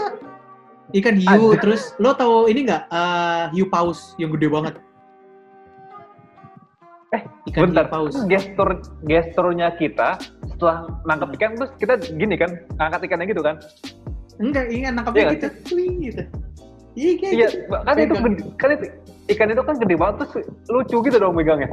[0.96, 1.60] ikan hiu Ada.
[1.60, 4.80] terus lo tahu ini nggak eh, hiu paus yang gede banget
[7.08, 8.70] Eh, ikan Bentar, hiu paus gestur
[9.08, 10.20] gesturnya kita
[10.52, 13.56] setelah nangkap ikan terus kita gini kan, angkat ikannya gitu kan?
[14.38, 16.24] enggak ingat nangkapnya Iya gitu Wih, gitu.
[16.93, 17.74] Iya kayak Iya, gitu.
[17.74, 18.13] kan itu
[18.60, 18.86] kan itu
[19.28, 20.32] ikan itu kan gede banget terus
[20.67, 21.70] lucu gitu dong megangnya.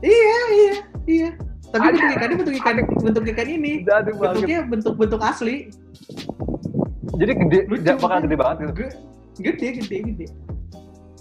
[0.00, 1.28] iya iya iya.
[1.66, 3.72] Tapi bentuk ikannya bentuk ikan bentuk ikan ini.
[3.84, 5.66] Aduh bentuknya bentuk bentuk asli.
[7.16, 8.22] Jadi gede, Lucu bakal banget.
[8.28, 8.56] gede banget.
[8.56, 8.72] Gitu.
[8.72, 8.94] Ge-
[9.42, 10.26] gede gede gede.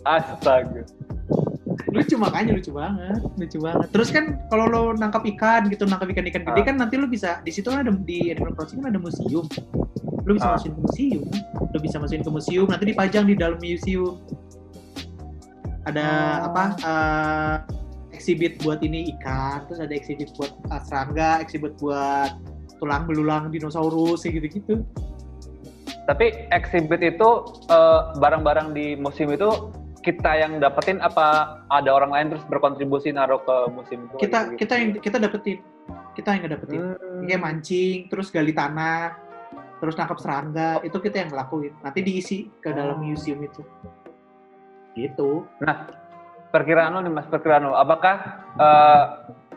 [0.05, 0.83] Astaga.
[1.95, 6.25] Lucu makanya lucu banget lucu banget terus kan kalau lo nangkap ikan gitu nangkap ikan
[6.27, 6.65] ikan gede Ah.
[6.67, 9.47] kan nanti lo bisa di situ kan ada di Animal Crossing kan ada museum
[10.27, 10.59] lo bisa Ah.
[10.59, 11.23] masukin ke museum
[11.71, 14.19] lo bisa masukin ke museum nanti dipajang di dalam museum
[15.85, 16.05] ada
[16.43, 16.47] Oh.
[16.51, 17.55] apa eh,
[18.11, 22.35] exhibit buat ini ikan terus ada exhibit buat eh, serangga exhibit buat
[22.75, 24.75] tulang belulang dinosaurus kayak gitu gitu
[26.05, 27.29] Tapi exhibit itu
[27.65, 29.49] eh, barang-barang di museum itu
[30.05, 34.15] kita yang dapetin apa ada orang lain terus berkontribusi naruh ke museum itu?
[34.21, 34.57] kita gitu?
[34.61, 35.57] kita yang kita dapetin
[36.13, 37.25] kita yang dapetin Hmm.
[37.27, 39.19] kayak mancing, terus gali tanah,
[39.83, 41.75] terus nangkap serangga, itu kita yang ngelakuin.
[41.83, 43.03] Nanti diisi ke dalam Oh.
[43.03, 43.61] museum itu.
[44.95, 45.43] Gitu.
[46.55, 48.15] perkiraan lo nih mas perkiraan lo apakah
[48.55, 49.03] eh,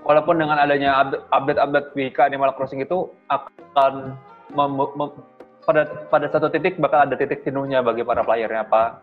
[0.03, 4.19] walaupun dengan adanya update- update-update di ke Animal Crossing itu akan
[4.51, 5.15] mem- mem-
[5.63, 8.99] pada pada satu titik bakal ada titik jenuhnya bagi para playernya apa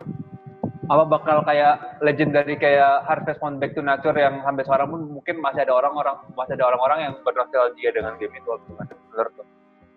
[0.85, 5.41] apa bakal kayak legendary kayak Harvest Moon Back to Nature yang sampai sekarang pun mungkin
[5.41, 8.73] masih ada orang-orang masih ada orang-orang yang bernostalgia dengan game itu atau
[9.09, 9.43] menurut lo?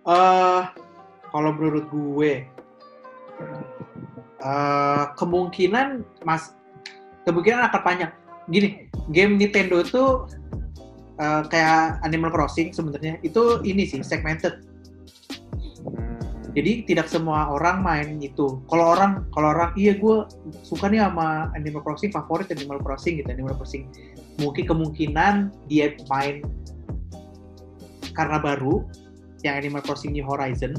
[0.08, 0.62] eh
[1.28, 2.32] kalau menurut gue,
[4.40, 6.56] eh kemungkinan mas
[7.28, 8.12] kemungkinan akan panjang.
[8.48, 10.24] Gini, game Nintendo itu
[11.20, 14.67] eh, kayak Animal Crossing sebenarnya itu ini sih segmented.
[16.58, 18.58] Jadi tidak semua orang main itu.
[18.66, 20.26] Kalau orang kalau orang iya gue
[20.66, 23.86] suka nih sama Animal Crossing favorit Animal Crossing gitu Animal Crossing.
[24.42, 26.42] Mungkin kemungkinan dia main
[28.10, 28.90] karena baru
[29.46, 30.74] yang Animal Crossing New Horizon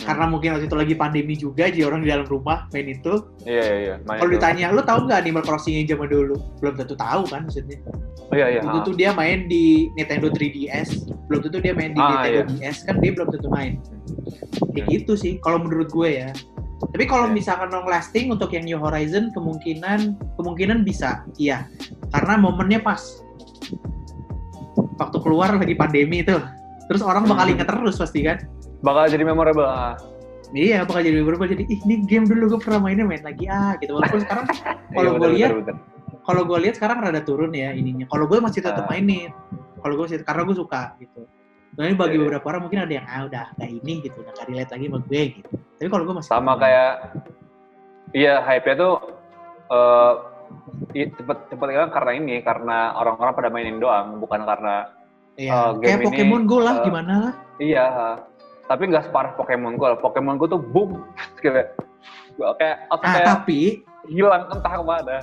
[0.00, 3.20] karena mungkin waktu itu lagi pandemi juga jadi orang di dalam rumah main itu.
[3.44, 3.94] Iya iya iya.
[4.04, 6.36] kalau ditanya lu tahu nggak Animal Crossing yang zaman dulu?
[6.64, 7.78] Belum tentu tahu kan maksudnya.
[8.30, 8.60] Oh, iya iya.
[8.62, 12.70] itu tuh dia main di Nintendo 3DS belum tentu dia main di Ah, Nintendo iya.
[12.72, 13.72] DS kan dia belum tentu main.
[14.72, 14.94] Kayak Hmm.
[14.94, 16.30] gitu sih kalau menurut gue ya.
[16.80, 17.34] Tapi kalau Iya.
[17.36, 21.68] misalkan long lasting untuk yang New Horizon kemungkinan kemungkinan bisa iya.
[22.10, 23.02] Karena momennya pas.
[24.96, 26.36] Waktu keluar lagi pandemi itu
[26.90, 28.42] terus orang bakal ingat terus pasti kan?
[28.82, 29.62] Bakal jadi memorable.
[29.62, 29.94] ah.
[30.50, 33.78] iya bakal jadi berubah jadi ih ini game dulu gue pernah mainnya main lagi ah
[33.78, 33.94] gitu.
[33.94, 34.44] Walaupun sekarang
[34.98, 35.50] Kalau Iya, bener, lihat,
[36.20, 38.04] kalau gue lihat sekarang rada turun ya ininya.
[38.04, 38.90] Kalau gue masih tetap Ah.
[38.90, 39.30] mainin.
[39.78, 41.22] Kalau gue masih karena gue suka gitu.
[41.70, 42.22] Soalnya bagi Iya.
[42.26, 44.18] beberapa orang mungkin ada yang ah udah gak ini gitu.
[44.18, 45.48] Udah gak relate lagi sama gue gitu.
[45.78, 46.90] Tapi kalau gue masih sama kayak
[48.10, 48.94] iya hype-nya tuh
[49.70, 50.12] eh
[50.98, 54.90] i- cepet cepet hilang karena ini karena orang-orang pada mainin doang bukan karena
[55.34, 57.34] Iya, uh, kayak game ini, Pokemon Go lah uh, gimana lah?
[57.58, 57.86] iya
[58.66, 61.02] tapi nggak separah Pokemon Go Pokemon Go tuh boom.
[61.42, 61.74] Kayak
[62.56, 63.60] kayak apa ah kayak tapi
[64.08, 65.16] hilang entah ke mana.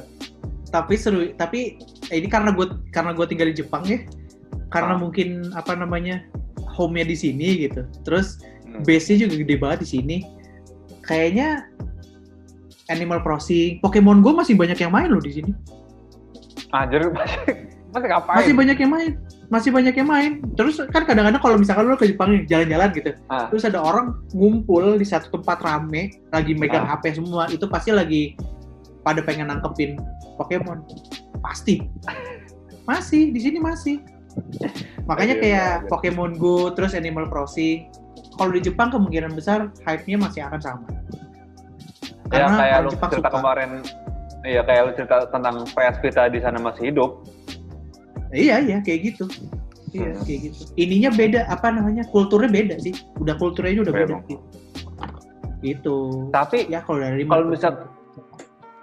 [0.67, 1.79] tapi seru tapi
[2.11, 4.03] eh, ini karena gue karena gue tinggal di Jepang ya.
[4.67, 4.99] Karena Ah.
[4.99, 6.27] mungkin apa namanya
[6.67, 7.87] home-nya di sini gitu.
[8.03, 8.83] Terus Hmm.
[8.83, 10.17] base-nya juga gede banget di sini.
[11.01, 11.65] Kayaknya
[12.87, 15.51] Animal Crossing Pokemon Go masih banyak yang main loh di sini.
[16.69, 17.66] Anjir masih
[17.99, 18.37] ngapain?
[18.39, 19.11] Masih banyak yang main.
[19.47, 20.31] Masih banyak yang main.
[20.53, 23.47] Terus kan kadang-kadang kalau misalkan lu ke Jepang jalan-jalan gitu Ah.
[23.47, 26.95] terus ada orang ngumpul di satu tempat rame lagi megang Ah.
[26.95, 28.35] HP semua itu pasti lagi
[29.01, 29.97] pada pengen nangkepin
[30.35, 30.83] Pokemon.
[31.39, 31.81] Pasti.
[32.89, 33.31] Masih.
[33.31, 33.99] Di sini masih.
[35.03, 35.87] Makanya Iya, kayak iya, iya.
[35.87, 37.89] Pokemon Go terus Animal Crossing.
[38.37, 40.85] Kalau di Jepang kemungkinan besar hype-nya masih akan sama.
[42.27, 43.37] Ya karena kayak orang lu Jepang cerita suka.
[43.39, 43.69] kemarin
[44.43, 47.23] iya kayak lu cerita tentang PS Vita di sana masih hidup
[48.31, 49.25] iya iya kayak gitu
[49.91, 50.23] iya Hmm.
[50.23, 54.27] kayak gitu ininya beda apa namanya kulturnya beda sih udah kulturnya udah beda Memang.
[54.27, 54.43] gitu
[55.57, 55.97] gitu
[56.29, 57.95] tapi ya kalau dari Kalau misal-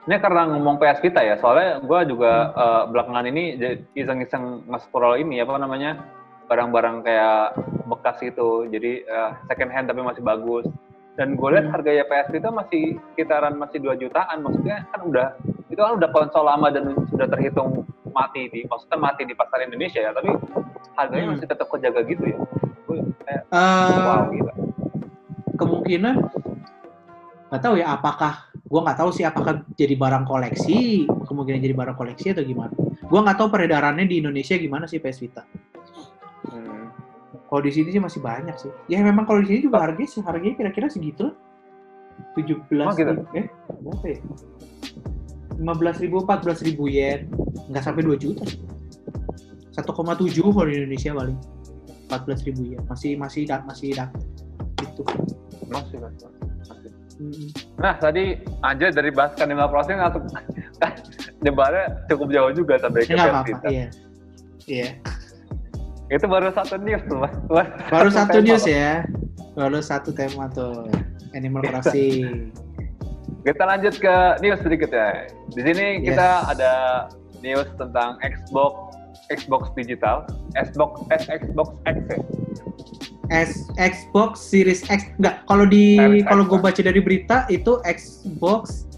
[0.05, 2.61] Ini karena ngomong PS Vita ya, soalnya gue juga Hmm.
[2.61, 3.57] eh, belakangan ini
[3.95, 5.97] iseng-iseng nge-scroll ini apa namanya
[6.45, 7.57] barang-barang kayak
[7.89, 10.69] bekas itu, jadi eh, second hand tapi masih bagus.
[11.17, 11.73] Dan gue lihat Hmm.
[11.73, 15.27] harganya PS Vita masih sekitaran masih 2 jutaan, maksudnya kan udah
[15.73, 19.98] itu kan udah konsol lama dan sudah terhitung mati di, maksudnya mati di pasar Indonesia
[19.98, 20.31] ya, tapi
[20.94, 21.33] harganya Hmm.
[21.35, 22.38] masih tetap kejaga gitu ya.
[22.87, 24.53] Gue kayak Eh, wow gila.
[25.55, 26.14] kemungkinan
[27.46, 31.94] nggak tahu ya apakah gua nggak tahu sih apakah jadi barang koleksi kemungkinan jadi barang
[31.94, 32.74] koleksi atau gimana
[33.05, 35.46] gua nggak tahu peredarannya di Indonesia gimana sih PS Vita
[36.44, 36.90] Hmm.
[37.46, 40.20] kalau di sini sih masih banyak sih ya memang kalau di sini juga harganya sih
[40.20, 41.35] harganya kira-kira segitu lah
[42.35, 43.14] tujuh belas gitu?
[43.33, 43.46] eh
[43.81, 44.18] berapa ya
[45.64, 47.24] lima belas ribu empat belas ribu yen
[47.72, 48.44] nggak sampai 2 juta
[49.72, 49.81] 1,7
[50.53, 51.38] kalau di Indonesia paling
[52.12, 54.12] 14 ribu yen masih masih da- masih da-
[54.85, 55.03] itu
[55.64, 55.96] Masih.
[57.16, 57.48] Mm.
[57.81, 60.29] Nah, tadi Anja dari bahas Animal Crossing langsung
[61.46, 63.68] nyebarnya cukup jauh juga sampai ke apa-apa, Vita.
[63.72, 63.87] iya.
[64.68, 64.88] Iya.
[66.12, 67.33] Itu baru satu news tuh, Mas.
[67.88, 69.09] Baru satu tema, news ya.
[69.57, 70.85] Baru satu tema tuh.
[71.33, 72.53] Animal Crossing.
[73.45, 75.29] Kita lanjut ke news sedikit ya.
[75.53, 76.51] Di sini kita Yes.
[76.57, 76.73] ada
[77.41, 78.97] news tentang Xbox
[79.29, 80.25] Xbox digital,
[80.57, 82.19] Xbox S Xbox X ya.
[83.33, 88.89] S Xbox Series X enggak kalau di kalau gue baca dari berita itu Xbox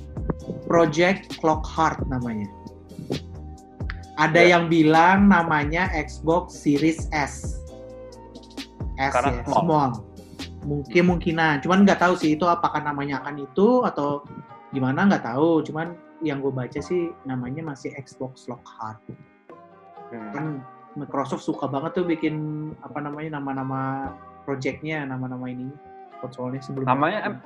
[0.67, 2.47] Project Clockheart namanya.
[4.17, 4.51] Ada Ya.
[4.57, 7.59] yang bilang namanya Xbox Series S.
[8.97, 9.63] S Karena ya, small.
[9.63, 9.91] small.
[10.67, 14.27] Mungkin mungkinan, cuman nggak tahu sih itu apakah namanya akan itu atau
[14.75, 15.63] gimana nggak tahu.
[15.63, 15.95] Cuman
[16.27, 18.99] yang gue baca sih namanya masih Xbox Lockhart.
[20.11, 20.33] Hmm.
[20.35, 20.45] Kan
[20.99, 22.35] Microsoft suka banget tuh bikin
[22.83, 24.11] apa namanya nama-nama
[24.43, 25.71] projectnya, nama-nama ini
[26.19, 27.43] konsolnya sebelum Namanya em-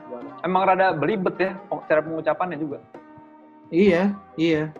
[0.46, 1.59] Emang rada belibet ya
[1.90, 2.80] cara pengucapannya juga.
[3.68, 4.72] Iya, iya.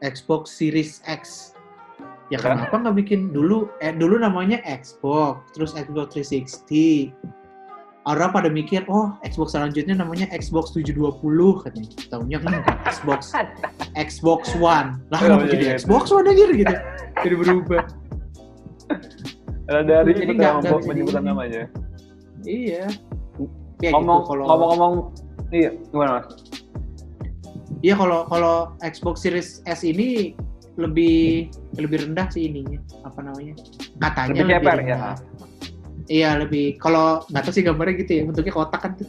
[0.00, 1.52] Xbox Series X.
[2.32, 2.62] Ya Kan?
[2.62, 3.68] kenapa nggak bikin dulu?
[3.82, 7.12] Eh dulu namanya Xbox, terus Xbox 360.
[8.02, 11.20] Orang pada mikir, oh Xbox selanjutnya namanya Xbox 720
[11.60, 11.88] katanya.
[12.08, 12.52] Tahunya kan
[12.88, 13.20] Xbox
[14.08, 15.04] Xbox One.
[15.12, 15.76] Lah Oh, kenapa iya, jadi iya.
[15.76, 16.74] Xbox One aja gitu?
[17.20, 17.84] Jadi berubah.
[19.68, 21.62] Rada Jadi nggak- ya nggak penyebutan di- namanya.
[22.42, 22.84] iya.
[23.80, 24.92] Ya Ngomong gitu kalau ngomong-ngomong
[25.50, 26.26] iya gimana Mas?
[27.80, 30.36] Iya kalau kalau Xbox Series S ini
[30.76, 33.56] lebih lebih rendah sih ininya apa namanya
[33.98, 35.00] katanya Lebih lebih, ceper, ya?
[36.10, 39.06] Iya lebih kalau nggak tahu sih gambarnya gitu ya bentuknya kotak kan tuh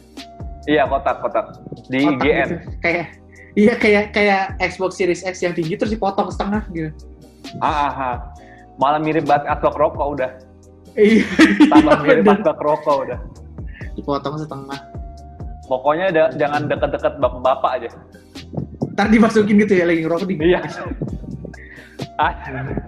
[0.62, 1.58] Iya kotak-kotak
[1.90, 2.46] di kotak IGN.
[2.46, 2.56] gitu.
[2.78, 3.06] kayak
[3.52, 6.94] iya kayak kayak Xbox Series X yang tinggi terus dipotong setengah gitu.
[7.58, 8.16] Ah, ah, ah.
[8.78, 10.30] Malah mirip banget asbak rokok udah.
[10.94, 11.26] Iya.
[11.66, 13.18] Tambah mirip Dan- asbak rokok udah.
[13.92, 14.78] dipotong setengah.
[15.64, 17.88] Pokoknya da, jangan deket-deket bapak-bapak aja.
[18.88, 20.60] Ntar dimasukin gitu ya lagi ngerokok di Iya.
[22.14, 22.32] Ah,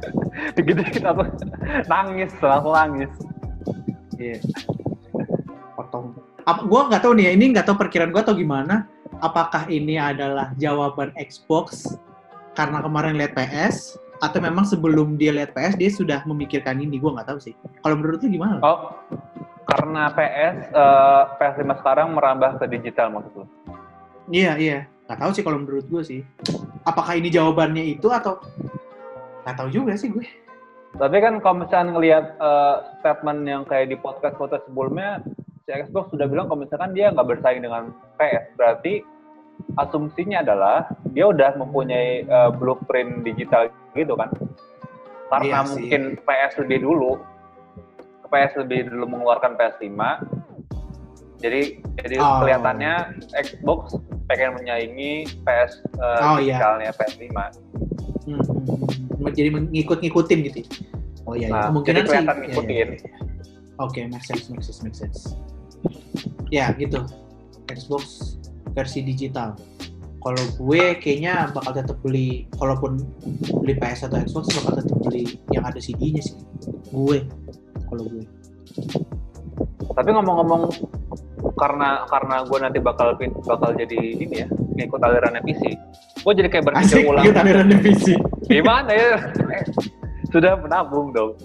[0.55, 1.27] dikit-dikit aku
[1.85, 3.11] nangis, langsung nangis.
[4.19, 4.39] Iya.
[5.75, 6.15] Potong.
[6.45, 8.87] Apa, gua nggak tahu nih ya, ini nggak tahu perkiraan gua atau gimana.
[9.23, 11.97] Apakah ini adalah jawaban Xbox
[12.53, 17.01] karena kemarin lihat PS atau memang sebelum dia lihat PS dia sudah memikirkan ini?
[17.01, 17.55] Gua nggak tahu sih.
[17.81, 18.61] Kalau menurut lu gimana?
[18.61, 18.93] Oh,
[19.65, 23.47] karena PS, eh, PS5 sekarang merambah ke digital maksud lu?
[24.29, 24.79] Iya iya.
[25.09, 26.21] Nggak tahu sih kalau menurut gua sih.
[26.85, 28.45] Apakah ini jawabannya itu atau
[29.45, 30.25] nggak tahu juga sih gue.
[30.95, 35.21] Tapi kan kalau misalnya ngelihat eh, statement yang kayak di podcast-podcast sebelumnya,
[35.67, 39.03] si Xbox sudah bilang kalau misalkan dia nggak bersaing dengan PS, berarti
[39.79, 44.31] asumsinya adalah dia udah mempunyai eh, blueprint digital gitu kan.
[45.35, 47.19] Karena Iya mungkin PS lebih dulu,
[48.31, 49.99] PS lebih dulu mengeluarkan PS5,
[51.43, 51.61] jadi
[52.03, 52.43] jadi Oh.
[52.43, 52.95] kelihatannya
[53.35, 56.57] Xbox pengen menyaingi PS eh, Oh, iya.
[56.59, 57.37] digitalnya PS5.
[58.25, 58.63] Hmm, hmm,
[59.21, 59.33] hmm.
[59.35, 60.59] Jadi ngikut-ngikutin gitu.
[60.63, 60.67] ya?
[61.25, 61.53] Oh iya, iya.
[61.53, 62.45] Nah, kemungkinan jadi kelihatan sih.
[62.49, 62.71] Ngikutin.
[62.71, 63.11] iya, iya.
[63.83, 65.35] Oke, make sense, make sense, make sense.
[66.49, 67.03] Ya gitu.
[67.69, 68.37] Xbox
[68.73, 69.57] versi digital.
[70.21, 73.05] Kalau gue kayaknya bakal tetap beli, kalaupun
[73.61, 76.37] beli PS atau Xbox bakal tetap beli yang ada CD-nya sih.
[76.89, 77.29] Gue,
[77.93, 78.25] kalau gue.
[79.93, 80.63] Tapi ngomong-ngomong
[81.55, 85.63] karena karena gue nanti bakal bakal jadi ini ya ngikut alirannya PC,
[86.25, 87.25] gue jadi kayak berpikir Asik, ulang.
[87.25, 88.15] kita aliran divisi.
[88.49, 89.15] Gimana ya?
[90.33, 91.39] Sudah menabung dong.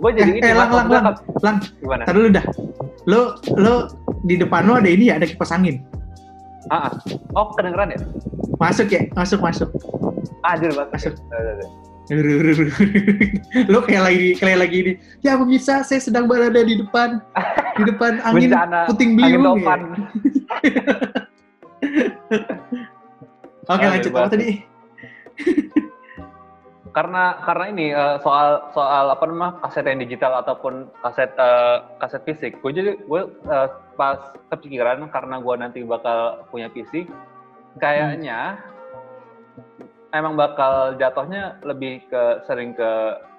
[0.00, 1.04] gue jadi Eh, ini eh, lang, lang, lang.
[1.04, 2.02] kan- Lang, gimana?
[2.04, 2.44] ntar dulu dah.
[3.08, 3.20] Lo,
[3.56, 3.74] lo
[4.22, 5.80] di depan lo ada ini ya, ada kipas angin.
[6.68, 6.92] Ah, ah.
[7.34, 7.98] oh kedengeran ya?
[8.60, 9.68] Masuk ya, masuk, masuk.
[10.44, 10.76] Ah, jadi.
[10.76, 11.16] Masuk.
[11.16, 11.68] Eh, eh.
[13.70, 14.92] Lo kayak lagi kayak lagi ini.
[15.22, 17.22] Ya pemirsa saya sedang berada di depan
[17.78, 19.78] di depan angin Bencana, puting angin beliung ya.
[23.70, 24.48] oke Aduh, lanjut apa tadi?
[26.90, 32.26] Karena karena ini eh, soal soal apa namanya kaset yang digital ataupun kaset eh, kaset
[32.26, 32.58] fisik.
[32.58, 37.06] Gue jadi gue eh, pas kepikiran karena gue nanti bakal punya PC
[37.78, 38.58] kayaknya
[40.14, 42.90] emang bakal jatuhnya lebih ke sering ke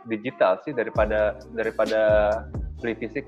[0.09, 2.01] digital sih daripada daripada
[2.81, 3.27] beli fisik.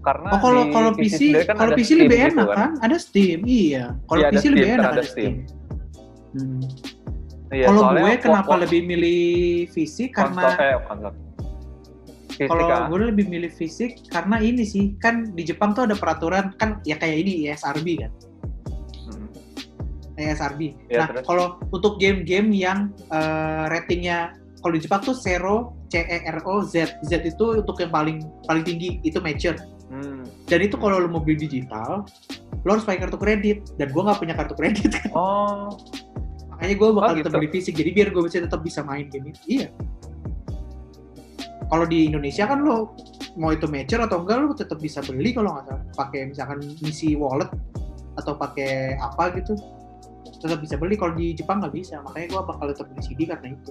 [0.00, 2.70] Karena oh kalau di kalau PC kan kalau PC Steam lebih gitu enak kan.
[2.80, 3.84] ada Steam iya.
[4.08, 5.34] Kalau ada PC lebih Steam, enak kan ada ada Steam,
[6.30, 6.62] Hmm.
[7.50, 9.22] Iya, kalau gue kenapa konsol- lebih milih
[9.74, 10.14] fisik?
[10.14, 10.78] Karena eh,
[12.46, 12.86] kalau ah.
[12.88, 16.96] gue lebih milih fisik karena ini sih kan di Jepang tuh ada peraturan kan ya
[16.96, 18.12] kayak ini ESRB kan.
[20.20, 20.60] ESRB.
[20.92, 26.18] Ya, nah, kalau untuk game-game yang eh, ratingnya kalau di Jepang tuh Zero, C E
[26.28, 27.00] R O Z.
[27.00, 29.56] Z itu untuk yang paling paling tinggi itu mature.
[29.88, 30.22] Hmm.
[30.46, 32.04] Dan itu kalau lo mau beli digital,
[32.62, 33.58] lo harus pakai kartu kredit.
[33.80, 34.92] Dan gue nggak punya kartu kredit.
[35.16, 35.72] Oh,
[36.52, 37.38] Makanya gue bakal Oh, tetap gitu.
[37.40, 37.74] beli fisik.
[37.80, 39.40] Jadi biar gue bisa tetap bisa main game itu.
[39.48, 39.68] Iya.
[41.70, 42.92] Kalau di Indonesia kan lo
[43.38, 45.82] mau itu mature atau enggak lo tetap bisa beli kalau nggak salah.
[45.96, 47.48] Pakai misalkan misi wallet
[48.20, 49.56] atau pakai apa gitu
[50.40, 50.96] tetap bisa beli.
[50.96, 52.00] Kalau di Jepang nggak bisa.
[52.00, 53.70] Makanya gue bakal tetap beli CD karena itu.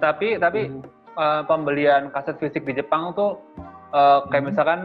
[0.00, 0.80] tapi tapi Hmm.
[1.12, 3.36] eh, pembelian kaset fisik di Jepang tuh
[3.90, 4.48] eh, kayak Hmm.
[4.48, 4.80] misalkan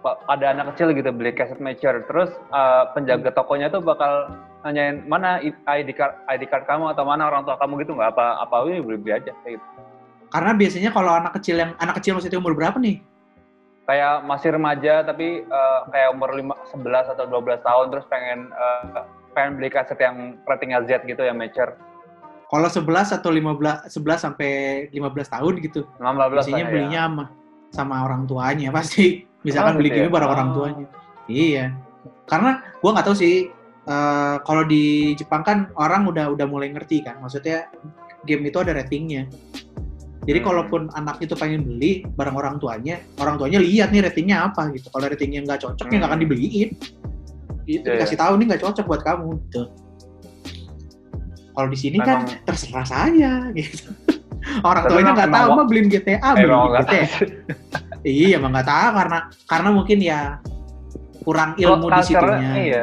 [0.00, 3.36] pa- ada anak kecil gitu beli kaset mature, terus eh, penjaga Hmm.
[3.36, 4.32] tokonya tuh bakal
[4.64, 8.40] nanyain mana ID card ID card kamu atau mana orang tua kamu gitu nggak apa
[8.40, 9.66] apa ini beli beli aja kayak gitu.
[10.32, 12.96] Karena biasanya kalau anak kecil yang anak kecil maksudnya umur berapa nih?
[13.84, 19.04] Kayak masih remaja tapi eh, kayak umur 5, 11 atau 12 tahun terus pengen eh,
[19.32, 21.76] pengen beli kaset yang ratingnya Z gitu yang mature.
[22.48, 24.50] Kalau 11 atau 15 11 sampai
[24.88, 25.84] 15 tahun gitu.
[25.98, 26.70] 15 Biasanya lah ya.
[26.70, 27.24] belinya sama
[27.74, 29.26] sama orang tuanya pasti.
[29.44, 30.14] Misalkan Oh, beli gitu game ya?
[30.16, 30.54] bareng orang Oh.
[30.56, 30.86] tuanya.
[31.26, 31.64] Iya.
[32.24, 33.52] Karena gua nggak tahu sih
[33.84, 37.20] eh, kalau di Jepang kan orang udah udah mulai ngerti kan.
[37.20, 37.68] Maksudnya
[38.24, 39.28] game itu ada ratingnya.
[40.24, 40.46] Jadi Hmm.
[40.48, 44.88] kalaupun anak itu pengen beli bareng orang tuanya, orang tuanya lihat nih ratingnya apa gitu.
[44.88, 46.24] Kalau ratingnya nggak cocok ya nggak akan Hmm.
[46.24, 46.70] dibeliin.
[47.64, 49.28] Gitu, Iya, dikasih tahu nih nggak cocok buat kamu.
[49.48, 49.62] Gitu.
[51.54, 53.88] Kalau di sini kan terserah saya gitu.
[54.68, 57.04] Orang tuanya nggak tahu mah beliin GTA, beliin GTA.
[58.04, 60.20] Iya, emang nggak tahu karena karena mungkin ya
[61.24, 62.52] kurang ilmu di situnya.
[62.52, 62.82] Iya.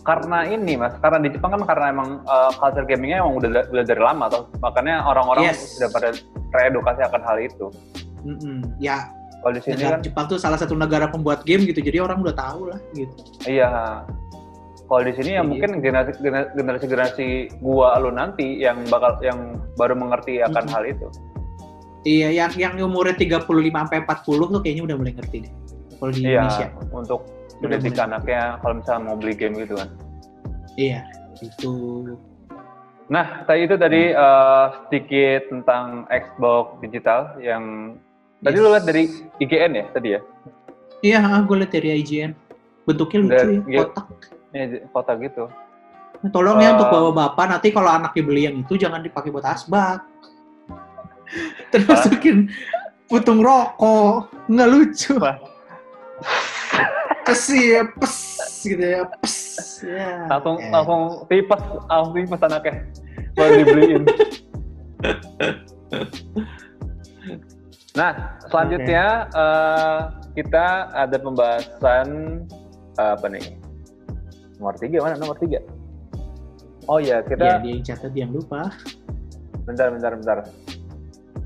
[0.00, 3.84] Karena ini mas, karena di Jepang kan karena emang uh, culture gamingnya emang udah udah
[3.84, 5.76] dari lama toh, makanya orang-orang Yes.
[5.76, 6.08] sudah pada
[6.50, 7.66] teredukasi akan hal itu.
[8.22, 8.62] Mm-mm.
[8.78, 11.98] Ya, Kalau di sini negara kan, Jepang tuh salah satu negara pembuat game gitu, jadi
[12.00, 13.14] orang udah tahu lah gitu.
[13.44, 14.02] iya.
[14.82, 16.20] Kalau di sini ya mungkin generasi
[16.52, 17.26] generasi generasi
[17.58, 20.70] gua lu nanti yang bakal yang baru mengerti akan Mhm.
[20.70, 21.08] hal itu.
[22.02, 23.46] Iya, yang yang umurnya 35
[23.80, 25.52] sampai 40 tuh kayaknya udah mulai ngerti deh.
[25.96, 26.66] Kalau di Iya, Indonesia.
[26.92, 27.20] untuk
[27.62, 29.88] mendidik anaknya kalau misalnya mau beli game gitu kan.
[30.74, 31.00] Iya,
[31.38, 31.72] itu.
[33.06, 37.94] Nah, tadi itu tadi eh, sedikit tentang Xbox digital yang
[38.40, 38.62] tadi Yes.
[38.64, 39.02] lu lihat dari
[39.38, 40.20] IGN ya tadi ya?
[41.02, 42.32] Iya, gue liat dari IGN.
[42.82, 43.78] Bentuknya lucu Dan- ya, iya.
[43.84, 44.06] kotak.
[44.52, 45.44] Ini kota gitu.
[46.22, 46.74] Nah, Tolong ya Eh.
[46.78, 50.02] untuk bawa bapak nanti kalau anaknya beli yang itu jangan dipakai buat asbak.
[51.72, 52.52] Termasukin
[53.08, 55.14] putung rokok, nggak lucu.
[57.22, 58.16] Pesi ya, pes
[58.66, 59.36] gitu ya, pes.
[59.86, 60.26] Ya.
[60.26, 60.70] Langsung ya.
[60.74, 62.74] langsung tipes, langsung tipes anaknya.
[63.38, 64.02] Baru dibeliin.
[67.98, 68.12] nah,
[68.50, 69.98] selanjutnya eh,
[70.34, 72.08] kita ada pembahasan
[72.98, 73.58] eh, apa nih?
[74.58, 75.14] Nomor tiga mana?
[75.18, 75.62] Nomor tiga.
[76.90, 78.74] Oh iya, Iya, kita dia yang catat dia yang lupa.
[79.62, 80.38] bentar, bentar, bentar.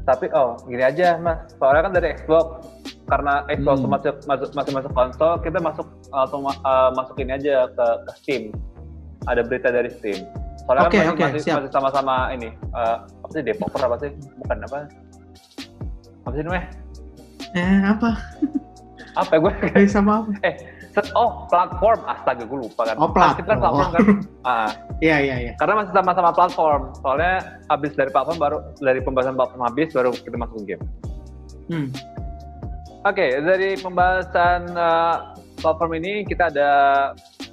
[0.08, 2.55] Tapi oh gini aja mas, soalnya kan dari Xbox
[3.06, 3.88] karena Xbox Hmm.
[3.88, 8.42] masuk masuk masih masuk konsol, kita masuk langsung ma- eh, masukin aja ke, ke Steam.
[9.24, 10.26] Ada berita dari Steam.
[10.66, 11.56] Soalnya kan masih, oke, masih, siap.
[11.62, 14.10] masih sama-sama ini eh, apa sih developer apa sih?
[14.42, 14.78] Bukan apa?
[16.22, 16.66] Apa sih namanya?
[17.54, 18.10] Eh, apa?
[19.14, 19.52] Apa ya gue?
[19.78, 20.30] Eh, sama apa?
[20.90, 22.96] Set- oh platform, astaga gue lupa kan.
[22.96, 24.02] Oh, Kita kan platform kan.
[24.48, 25.52] Ah, Iya, iya, iya.
[25.60, 26.82] karena masih sama-sama platform.
[26.96, 27.34] Soalnya
[27.66, 30.80] habis dari platform baru dari pembahasan platform habis baru kita masuk game.
[31.68, 31.90] Hmm.
[33.06, 36.70] Oke, dari pembahasan uh, platform ini kita ada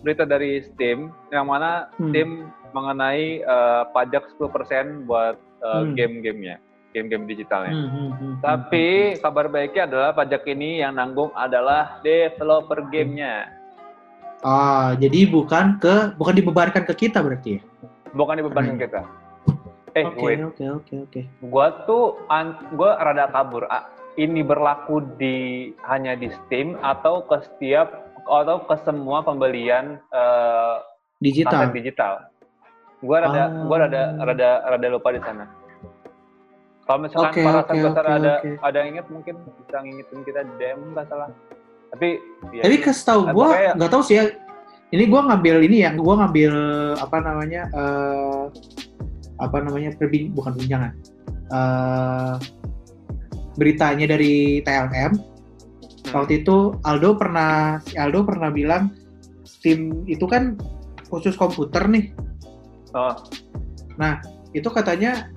[0.01, 2.09] berita dari Steam yang mana Hmm.
[2.09, 2.29] Steam
[2.73, 5.93] mengenai uh, pajak 10% buat uh, Hmm.
[5.93, 6.57] game-gamenya,
[6.89, 7.69] game-game digitalnya.
[7.71, 8.85] Hmm, hmm, hmm, Tapi
[9.15, 13.53] kabar baiknya adalah pajak ini yang nanggung adalah developer gamenya,
[14.41, 17.61] Ah, jadi bukan ke bukan dibebankan ke kita berarti ya?
[18.11, 18.83] bukan dibebankan Keren.
[18.83, 19.01] kita.
[19.93, 21.21] Eh, Oke, oke, oke, oke.
[21.43, 23.63] gua tuh an- gua rada kabur.
[24.15, 25.35] Ini berlaku di
[25.83, 27.89] hanya di Steam atau ke setiap
[28.23, 30.79] atau ke semua pembelian uh,
[31.19, 31.65] Digital.
[31.65, 32.13] aset digital.
[32.99, 33.63] Gua rada Ah.
[33.63, 35.47] gua rada rada rada lupa di sana.
[36.83, 38.49] Kalau misalkan Oke, para oke, subscriber oke, ada oke.
[38.59, 41.29] ada yang inget mungkin bisa ngingetin kita DM nggak salah.
[41.89, 42.19] Tapi
[42.51, 43.47] ya, Tapi tahu Eh, gue
[43.79, 44.25] nggak tahu sih ya.
[44.91, 46.53] Ini gue ngambil ini ya, gue ngambil
[46.99, 48.43] apa namanya eh
[49.39, 50.91] apa namanya perbin bukan perbincangan.
[51.49, 52.35] eh
[53.57, 55.11] beritanya dari TLM.
[55.13, 56.13] Hmm.
[56.13, 58.91] Waktu itu Aldo pernah si Aldo pernah bilang
[59.43, 60.59] Steam itu kan
[61.07, 62.11] khusus komputer nih.
[62.97, 63.15] oh,
[64.53, 65.29] Itu katanya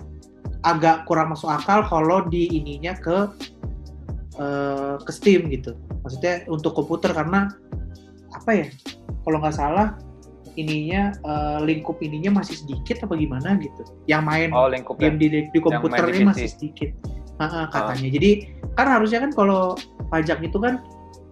[0.66, 3.16] agak kurang masuk akal kalau di ininya ke
[4.40, 5.76] eh, ke Steam gitu.
[6.02, 7.52] Maksudnya untuk komputer karena
[8.34, 8.66] apa ya?
[9.22, 9.94] Kalau nggak salah
[10.56, 13.82] ininya eh, lingkup ininya masih sedikit apa gimana gitu.
[14.10, 14.66] Yang main oh
[14.98, 16.26] game di, di di ini PC.
[16.26, 16.90] masih sedikit.
[17.36, 18.08] Ah, katanya.
[18.08, 18.30] Jadi
[18.72, 19.76] kan harusnya kan kalau
[20.08, 20.80] pajak itu kan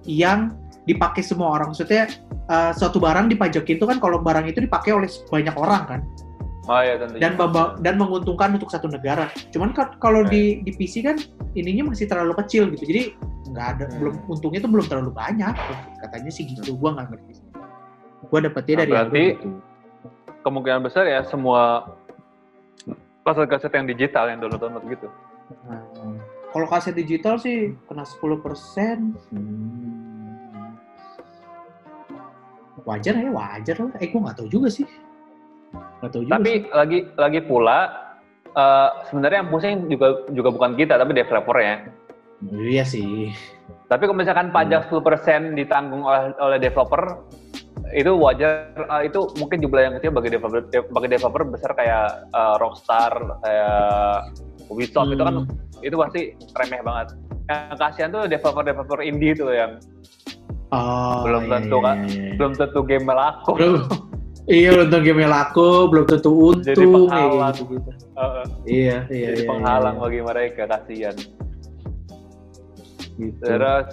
[0.05, 0.53] yang
[0.85, 1.73] dipakai semua orang.
[1.73, 2.09] Maksudnya
[2.45, 6.01] eh, suatu barang dipajakin itu kan kalau barang itu dipakai oleh banyak orang kan
[6.65, 7.21] Oh iya tentunya.
[7.21, 9.29] dan bamba- dan menguntungkan untuk satu negara.
[9.49, 11.17] Cuman kalau di di PC kan
[11.53, 12.85] ininya masih terlalu kecil gitu.
[12.85, 13.03] Jadi
[13.49, 13.97] nggak ada Hmm.
[13.97, 15.53] belum untungnya itu belum terlalu banyak.
[16.01, 16.77] Katanya sih gitu.
[16.77, 17.33] Gua nggak ngerti.
[18.29, 19.49] Gua dapetnya Nah, dari berarti gitu.
[20.41, 21.89] kemungkinan besar ya semua
[23.25, 25.09] kaset-kaset yang digital yang download-download gitu.
[25.65, 25.83] Nah,
[26.55, 29.13] kalau kaset digital sih kena 10%.
[29.33, 30.79] Hmm.
[32.85, 33.97] Wajar ya, wajar lah.
[34.01, 34.87] Eh, gua nggak tahu juga sih.
[36.01, 36.33] Nggak tahu juga.
[36.37, 36.71] Tapi sih.
[36.71, 37.79] lagi lagi pula
[38.55, 41.75] eh, sebenarnya yang pusing juga juga bukan kita tapi developernya.
[42.53, 43.33] Iya sih.
[43.89, 47.25] Tapi kalau misalkan pajak 10% ditanggung oleh, oleh developer
[47.95, 52.55] itu wajar eh, itu mungkin jumlah yang kecil bagi developer bagi developer besar kayak eh,
[52.59, 54.35] Rockstar kayak
[54.67, 55.47] Ubisoft itu kan Hmm.
[55.85, 56.21] itu pasti
[56.57, 57.07] remeh banget.
[57.45, 59.77] Yang kasihan tuh developer-developer indie tuh yang
[60.73, 62.35] Oh, belum iya, tentu iya, kan iya, iya.
[62.35, 63.53] belum tentu game laku.
[63.55, 63.85] Belum.
[64.45, 66.67] Iya, belum tentu game laku, belum tentu untung.
[66.67, 67.55] Jadi penghalang.
[67.55, 67.91] gitu-gitu.
[67.95, 69.27] Eh, Iya, iya.
[69.31, 71.17] jadi iya, penghalang iya, bagi mereka kasihan.
[73.15, 73.39] Gitu.
[73.39, 73.87] Terus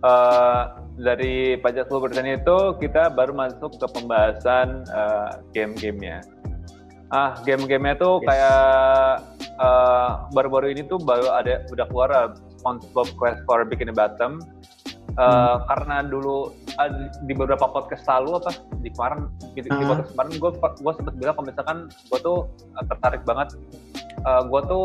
[0.00, 0.62] eh,
[0.94, 1.98] dari pajak 10%
[2.32, 6.22] itu kita baru masuk ke pembahasan eh, game-gamenya.
[7.08, 8.26] Ah, game-gamenya tuh Yes.
[8.26, 8.62] kayak
[9.54, 14.38] eh, baru-baru ini tuh baru ada udah keluar eh, SpongeBob Quest for Bikini Bottom.
[14.38, 14.62] Eh,
[15.14, 15.62] Hmm.
[15.66, 16.90] Karena dulu eh,
[17.22, 19.86] di beberapa podcast lalu apa di kemarin di, di Ah.
[19.88, 22.38] podcast kemarin gue gue sempat bilang kalau misalkan gue tuh
[22.72, 23.48] eh, tertarik banget.
[24.24, 24.84] gue tuh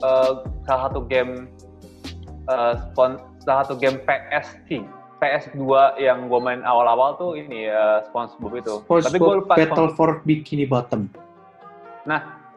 [0.00, 0.32] eh,
[0.64, 1.48] salah satu game
[2.46, 4.84] eh, spon- salah satu game PSP
[5.20, 5.60] PS2
[5.96, 8.74] yang gue main awal-awal tuh ini ya SpongeBob itu.
[8.80, 11.06] Tapi gue SpongeBob lupa Battle for Bikini Bottom.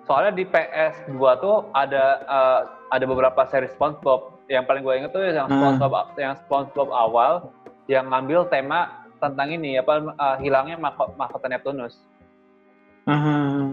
[0.04, 2.60] soalnya di PS2 tuh ada uh,
[2.90, 5.60] ada beberapa seri SpongeBob yang paling gue inget tuh yang Hmm.
[5.76, 7.52] SpongeBob yang SpongeBob awal
[7.86, 12.00] yang ngambil tema tentang ini apa uh, hilangnya mahkota, mahkota Neptunus.
[13.04, 13.72] Aha.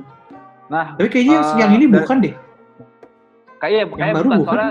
[0.67, 2.35] Nah, Tapi kayaknya Eh, yang ini bukan deh.
[3.59, 4.47] kayaknya kayaknya baru bukan, bukan?
[4.47, 4.71] soalnya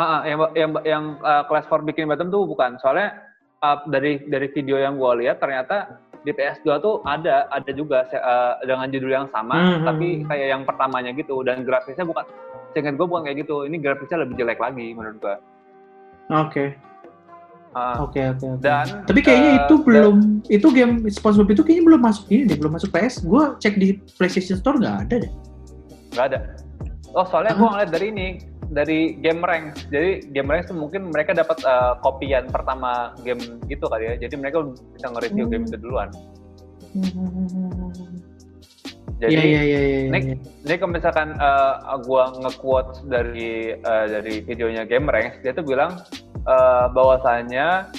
[0.00, 2.80] Ah, ah, yang yang yang uh, Class 4 bikin bottom tuh bukan.
[2.80, 3.20] Soalnya
[3.60, 8.56] uh, dari dari video yang gue lihat ternyata di PS2 tuh ada ada juga uh,
[8.62, 9.84] dengan judul yang sama Hmm.
[9.84, 12.24] tapi kayak yang pertamanya gitu dan grafisnya bukan
[12.70, 15.36] seingat gue bukan kayak gitu ini grafisnya lebih jelek lagi menurut gue
[16.30, 16.76] Oke.
[17.96, 20.16] Oke, oke, dan Tapi kayaknya eh, itu dan- belum
[20.50, 23.22] itu game SpongeBob itu kayaknya belum masuk ini deh, belum masuk PS.
[23.22, 23.88] Gua cek di
[24.18, 25.32] PlayStation Store nggak ada deh.
[26.10, 26.38] nggak ada
[27.10, 28.28] oh soalnya gue ngeliat dari ini
[28.70, 33.82] dari game rank jadi game rank tuh mungkin mereka dapat uh, kopian pertama game itu
[33.82, 34.62] kali ya jadi mereka
[34.94, 35.52] bisa nge-review Hmm.
[35.52, 36.08] game itu duluan
[39.20, 40.08] jadi Iya, iya, iya, iya.
[40.08, 40.36] Nick, iya.
[40.64, 46.00] Jadi kalau misalkan uh, gua nge-quote dari uh, dari videonya Game Ranks, dia tuh bilang
[46.48, 47.92] uh, bahwasanya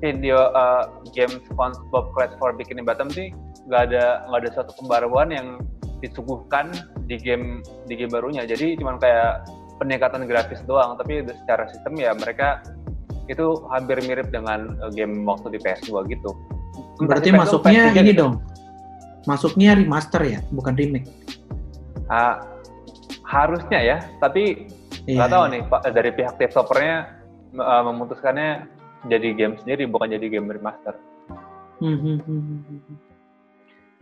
[0.00, 3.30] video uh, game SpongeBob Clash for Bikini Bottom sih
[3.68, 5.60] nggak ada nggak ada suatu pembaruan yang
[6.02, 6.72] disuguhkan
[7.06, 8.48] di game di game barunya.
[8.48, 9.44] Jadi cuman kayak
[9.82, 12.62] peningkatan grafis doang, tapi secara sistem ya mereka
[13.26, 16.30] itu hampir mirip dengan uh, game waktu di PS2 gitu.
[17.02, 18.20] Entah Berarti di PS2, masuknya PS3 ini gitu.
[18.22, 18.34] dong.
[19.22, 21.10] Masuknya remaster ya, bukan remake.
[22.10, 22.42] Ah,
[23.26, 24.66] harusnya ya, tapi
[25.02, 25.52] Iya, nggak tahu iya.
[25.52, 26.96] nih Pak dari pihak developernya
[27.58, 28.50] uh, memutuskannya
[29.10, 30.94] jadi game sendiri bukan jadi game remaster.
[31.82, 32.58] Hmm, hmm, hmm,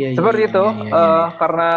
[0.01, 1.71] iya, Seperti iya, itu iya, iya, uh, karena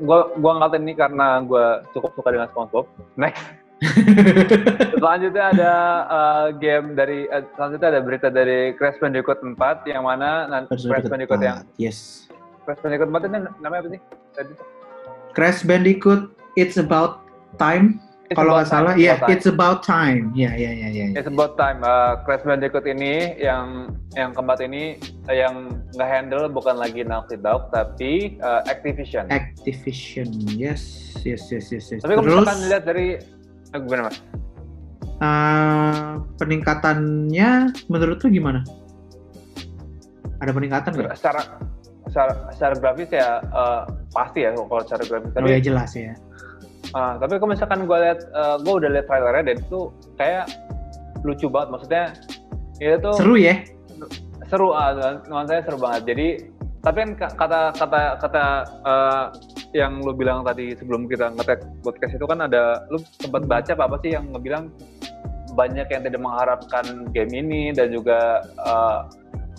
[0.00, 2.86] gua gua ngatakan ini karena gua cukup suka dengan SpongeBob.
[3.20, 3.44] Next.
[4.96, 5.72] selanjutnya ada
[6.08, 11.04] uh, game dari uh, selanjutnya ada berita dari Crash Bandicoot 4 yang mana Crash Crash
[11.12, 12.24] Bandicoot Bandicoot yang 4, yes.
[12.64, 14.00] Crash Bandicoot 4 ini namanya apa sih?
[14.32, 14.52] Tadi.
[15.36, 17.20] Crash Bandicoot It's About
[17.60, 18.00] Time.
[18.26, 19.30] It's Kalau nggak salah, time, iya, about time.
[19.38, 20.24] It's About Time.
[20.34, 21.06] Iya, iya, iya, iya.
[21.14, 21.78] It's about time.
[21.86, 24.98] Uh, Crash Bandicoot ini yang yang keempat ini
[25.30, 29.30] uh, yang nggak handle bukan lagi Naughty Dog tapi uh, Activision.
[29.30, 30.26] Activision,
[30.58, 32.02] yes, yes, yes, yes, yes.
[32.02, 33.06] tapi kalau Terus misalkan lihat dari
[33.70, 34.18] eh, gimana mas?
[35.22, 36.10] eh,
[36.42, 37.50] peningkatannya
[37.86, 38.60] menurut lu gimana?
[40.42, 41.14] Ada peningkatan nggak?
[41.14, 41.40] Secara
[42.10, 45.30] secara, secara grafis ya uh, pasti ya kalau secara grafis.
[45.30, 46.18] Oh Tapi ya jelas ya.
[46.96, 49.80] Uh, tapi kalau misalkan gue lihat uh, gue udah lihat trailernya dan itu
[50.16, 50.48] kayak
[51.22, 51.68] lucu banget.
[51.76, 52.04] Maksudnya
[52.80, 53.60] itu Seru ya?
[54.46, 54.94] seru ah
[55.26, 56.02] nuansa saya seru banget.
[56.14, 56.28] Jadi
[56.86, 58.44] tapi kan ka- kata kata kata
[58.86, 59.24] eh,
[59.74, 63.84] yang lu bilang tadi sebelum kita ngetek podcast itu kan ada lu sempat baca apa
[63.90, 64.70] apa sih yang ngebilang
[65.58, 68.98] banyak yang tidak mengharapkan game ini dan juga eh,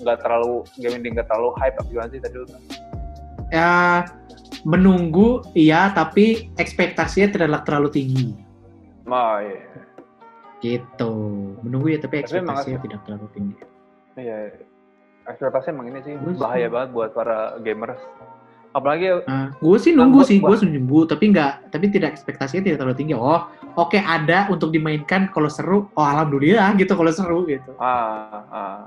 [0.08, 2.48] nggak terlalu game ini nggak terlalu hype apa gimana sih tadi lu?
[3.52, 4.08] Ya
[4.68, 8.28] menunggu iya tapi ekspektasinya tidak terlalu tinggi.
[9.08, 9.64] oh iya
[10.58, 11.14] Gitu.
[11.62, 13.56] Menunggu ya tapi Tapi ekspektasinya tidak terlalu tinggi.
[14.16, 14.52] iya
[15.24, 16.36] ekspektasi emang ini sih Bagus.
[16.36, 18.02] bahaya banget buat para gamers
[18.70, 22.10] apalagi Nah, gue sih Nah, nunggu gua- sih, gua- gue nunggu, tapi nggak, tapi tidak
[22.12, 23.14] ekspektasinya tidak terlalu tinggi.
[23.14, 23.42] Oh,
[23.76, 27.72] oke ada untuk dimainkan kalau seru, oh alhamdulillah gitu kalau seru gitu.
[27.78, 28.80] ah, ah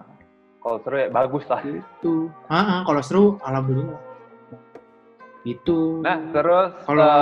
[0.58, 2.28] kalau seru ya bagus lah Gitu.
[2.46, 3.98] Ah, ah, kalau seru, alhamdulillah.
[5.40, 6.04] Gitu.
[6.04, 7.16] nah terus kalau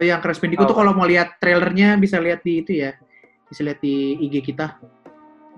[0.00, 0.80] eh, yang Crash Bandicoot tuh apa?
[0.80, 2.96] kalau mau lihat trailernya bisa lihat di itu ya,
[3.52, 4.80] bisa lihat di IG kita.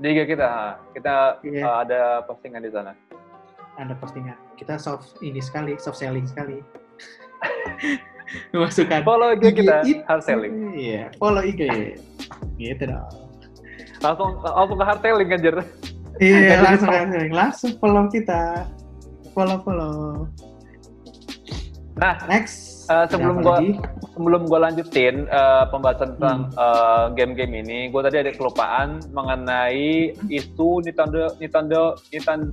[0.02, 1.62] di IG kita kita Iya.
[1.62, 2.92] uh, ada postingan di sana.
[3.78, 4.34] Ada postingan.
[4.58, 6.58] Kita soft ini sekali, soft selling sekali.
[8.56, 9.04] Masukkan.
[9.04, 10.02] Follow IG kita itu.
[10.08, 10.74] hard selling.
[10.74, 11.62] Iya, follow IG.
[12.58, 13.06] gitu dong.
[14.02, 15.56] Langsung langsung ke hard selling anjir.
[16.18, 16.98] Iya, jadi langsung stop.
[16.98, 18.42] langsung langsung follow kita.
[19.32, 20.26] Follow follow.
[21.92, 22.88] Nah, Next.
[22.88, 23.78] Ada sebelum gua- lagi?
[24.12, 26.58] sebelum gue lanjutin uh, pembahasan tentang Hmm.
[26.58, 31.80] uh, game-game ini, gue tadi ada kelupaan mengenai isu Nintendo Nintendo
[32.10, 32.50] Nintendo,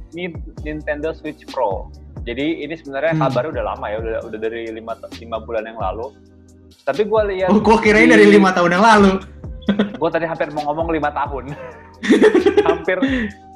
[0.61, 1.89] Nintendo Switch Pro.
[2.23, 3.21] Jadi ini sebenarnya Hmm.
[3.25, 6.13] kabarnya udah lama ya, udah udah dari lima lima bulan yang lalu.
[6.81, 9.11] Tapi gue lihat, Oh, gua kirain dari lima tahun yang lalu.
[9.99, 11.51] gue tadi hampir mau ngomong lima tahun,
[12.69, 12.97] hampir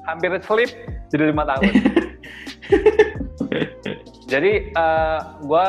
[0.04, 0.70] hampir slip
[1.10, 1.64] jadi lima tahun.
[4.34, 5.66] Jadi eh gue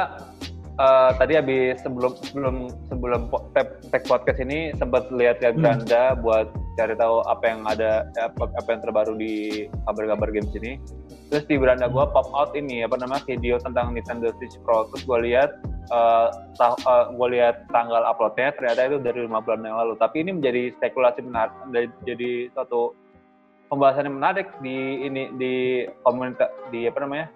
[0.80, 2.56] eh, tadi habis sebelum sebelum
[2.88, 3.20] sebelum
[3.52, 5.62] tag podcast ini sempat lihat lihat Hmm.
[5.68, 6.48] beranda buat
[6.80, 10.80] cari tahu apa yang ada apa, apa yang terbaru di kabar-kabar games ini.
[11.28, 14.88] Terus di beranda gue pop out ini apa namanya video tentang Nintendo Switch Pro.
[14.96, 15.60] Terus gue lihat
[15.92, 19.94] eh ta- eh, gue lihat tanggal uploadnya ternyata itu dari lima bulan yang lalu.
[20.00, 22.96] Tapi ini menjadi spekulasi menarik, jadi suatu
[23.68, 25.54] pembahasan yang menarik di ini di
[26.00, 27.28] komunitas di apa namanya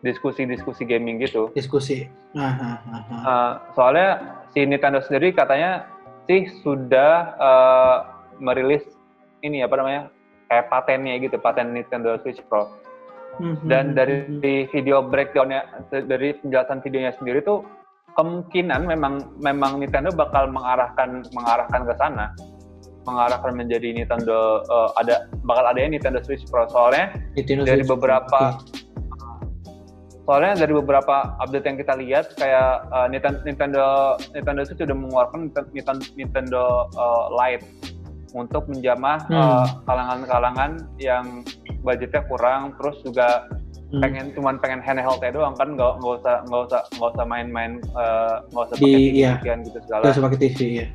[0.00, 1.52] diskusi-diskusi gaming gitu.
[1.52, 2.08] Diskusi.
[2.32, 3.00] Nah, nah.
[3.10, 4.08] Uh, soalnya
[4.52, 5.84] si Nintendo sendiri katanya
[6.24, 7.96] sih sudah uh,
[8.40, 8.84] merilis
[9.44, 10.02] ini apa namanya
[10.48, 12.76] kayak patennya gitu, paten Nintendo Switch Pro.
[13.40, 14.42] Mhm, Dan dari mhm.
[14.42, 17.64] di video breakdownnya, dari penjelasan videonya sendiri tuh
[18.18, 22.34] kemungkinan memang memang Nintendo bakal mengarahkan mengarahkan ke sana,
[23.06, 27.92] mengarahkan menjadi Nintendo uh, ada bakal ada Nintendo Switch Pro soalnya Nintendo dari Switch.
[27.94, 28.79] beberapa- Oke.
[30.30, 33.84] Soalnya dari beberapa update yang kita lihat kayak uh, Nintendo Nintendo
[34.30, 36.64] Nintendo Switch sudah mengeluarkan Nintendo, Nintendo
[36.94, 37.66] uh, Lite
[38.30, 39.34] untuk menjamah Hmm.
[39.34, 41.42] uh, kalangan-kalangan yang
[41.82, 43.50] budgetnya kurang terus juga
[43.90, 44.06] Hmm.
[44.06, 48.38] pengen cuman pengen handheldnya doang kan nggak nggak usah nggak usah nggak usah main-main uh,
[48.54, 49.32] nggak usah Di- pakai iya.
[49.42, 50.86] TV gitu segala Terus pakai TV ya.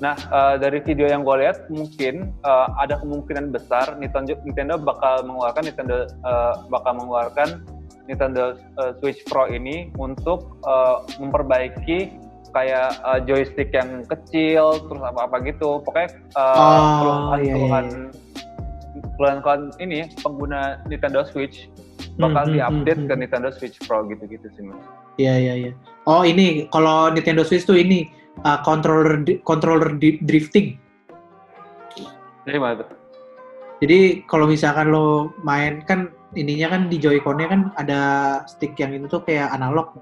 [0.00, 5.22] Nah, eh, dari video yang gue lihat, mungkin eh, ada kemungkinan besar Nintendo, Nintendo bakal
[5.28, 7.48] mengeluarkan Nintendo eh, bakal mengeluarkan
[8.10, 12.10] Nintendo eh, Switch Pro ini untuk eh, memperbaiki
[12.50, 15.78] kayak eh, joystick yang kecil, terus apa-apa gitu.
[15.86, 17.86] Pokoknya eh, Oh, keluhan iya, iya, keluhan
[19.16, 21.70] keluhan ini pengguna Nintendo Switch
[22.18, 23.22] bakal Hmm, hmm, diupdate hmm, ke hmm.
[23.22, 24.82] Nintendo Switch Pro gitu-gitu sih mas.
[25.16, 25.72] Iya, iya, iya.
[26.08, 28.08] Oh, ini kalau Nintendo Switch tuh ini
[28.44, 30.76] uh, controller controller drifting.
[32.48, 32.88] Jadi mana tuh?
[33.80, 38.00] Jadi kalau misalkan lo main kan ininya kan di Joy-Con-nya kan ada
[38.46, 39.94] stick yang itu tuh kayak analog.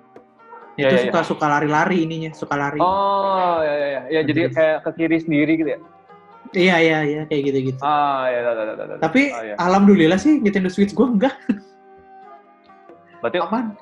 [0.78, 2.78] Iya, itu iya, suka suka lari-lari ininya, suka lari.
[2.78, 4.02] Oh, ya, ya, ya.
[4.14, 4.54] ya jadi Gitu.
[4.54, 5.80] kayak ke kiri sendiri gitu ya?
[6.48, 7.80] Iya, iya, iya, kayak gitu-gitu.
[7.82, 8.96] Ah, ya, ya, ya, ya, ya.
[9.02, 9.54] Tapi Oh, ya.
[9.58, 11.34] alhamdulillah sih Nintendo Switch gue enggak
[13.18, 13.74] berarti aman.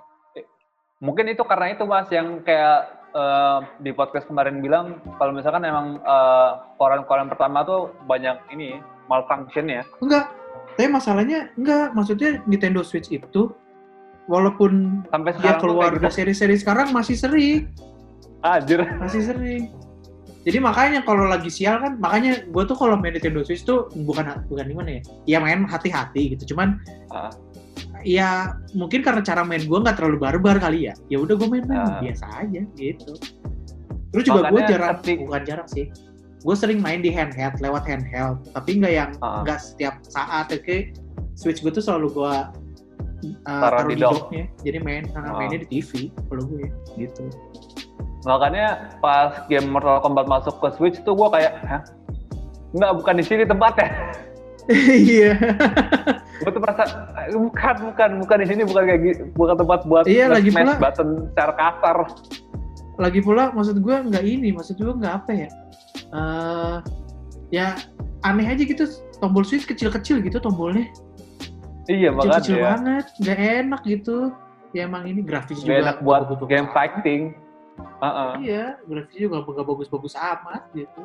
[0.96, 6.00] mungkin itu karena itu mas yang kayak eh, di podcast kemarin bilang kalau misalkan emang
[6.00, 9.84] eh, koran-koran pertama tuh banyak ini malfunction ya.
[10.00, 10.32] Enggak.
[10.76, 13.48] Tapi masalahnya enggak, maksudnya Nintendo Switch itu
[14.28, 16.20] walaupun Sampai dia keluar udah gitu.
[16.20, 17.72] seri-seri sekarang masih sering,
[18.44, 18.84] Anjir.
[19.00, 19.72] masih sering.
[20.46, 24.46] Jadi makanya kalau lagi sial kan, makanya gue tuh kalau main Nintendo Switch tuh bukan
[24.46, 26.54] bukan gimana ya, ya main hati-hati gitu.
[26.54, 26.78] Cuman
[27.10, 27.32] Ah.
[28.04, 30.94] ya mungkin karena cara main gue nggak terlalu barbar kali ya.
[31.08, 31.98] Ya udah gue main-main Ah.
[31.98, 33.16] biasa aja gitu.
[34.14, 35.90] Terus juga gue jarang, ketik- bukan jarang sih.
[36.46, 38.38] Gue sering main di handheld, lewat handheld.
[38.48, 39.42] Tapi nggak yang Ah.
[39.42, 40.46] nggak setiap saat.
[40.48, 40.94] Oke,
[41.34, 42.34] Switch gue tuh selalu gue
[43.42, 44.30] uh, Taruh di di dock.
[44.30, 44.46] docknya.
[44.62, 45.10] Jadi main, Ah.
[45.12, 45.90] karena mainnya di TV
[46.24, 47.26] kalau gue gitu.
[48.24, 48.66] Makanya
[48.96, 51.82] pas game Mortal Kombat masuk ke Switch tuh gue kayak, hah?
[52.72, 53.90] Enggak, bukan di sini tempatnya.
[54.66, 55.38] Iya.
[56.36, 56.82] gue tuh merasa
[57.22, 60.74] "Eh, bukan, bukan, bukan di sini, bukan kayak gitu, bukan tempat buat Iya, lagi smash
[60.74, 61.96] pula- button secara kasar.
[62.98, 65.48] Lagi pula maksud gue nggak ini, maksud gue nggak apa ya.
[66.14, 66.76] Eh
[67.54, 67.78] ya
[68.26, 68.84] aneh aja gitu
[69.22, 70.86] tombol Switch kecil-kecil gitu tombolnya.
[71.86, 72.42] Iya, makanya.
[72.42, 74.16] kecil-kecil banget, nggak enak gitu.
[74.74, 77.22] Ya emang ini grafis Gak juga enak buat nggak bagus-bagus game fighting.
[78.02, 78.32] Heeh.
[78.42, 81.02] Iya, grafisnya juga nggak bagus-bagus amat gitu.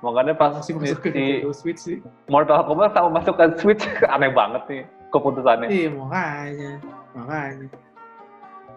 [0.00, 1.98] Makanya pas Masih si, masuk ke si Switch sih.
[2.32, 5.68] Mortal Kombat sama masuk ke Switch aneh banget nih keputusannya.
[5.68, 6.72] Iya makanya,
[7.12, 7.66] makanya.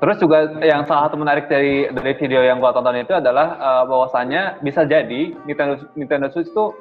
[0.04, 3.84] Terus juga yang salah satu menarik dari dari video yang gua tonton itu adalah eh,
[3.88, 6.76] bahwasannya bisa jadi Nintendo Nintendo Switch tuh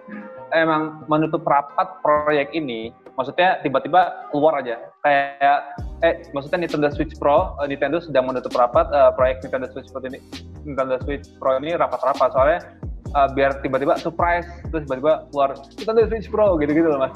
[0.51, 2.91] emang menutup rapat proyek ini.
[3.15, 4.75] Maksudnya tiba-tiba keluar aja
[5.07, 5.61] kayak
[6.03, 10.03] eh maksudnya Nintendo Switch Pro eh, Nintendo sedang menutup rapat eh, proyek Nintendo Switch Pro
[10.03, 10.19] ini
[10.67, 12.61] Nintendo Switch Pro ini rapat-rapat soalnya
[13.07, 17.15] eh, biar tiba-tiba surprise terus tiba-tiba keluar Nintendo Switch Pro gitu-gitu loh mas.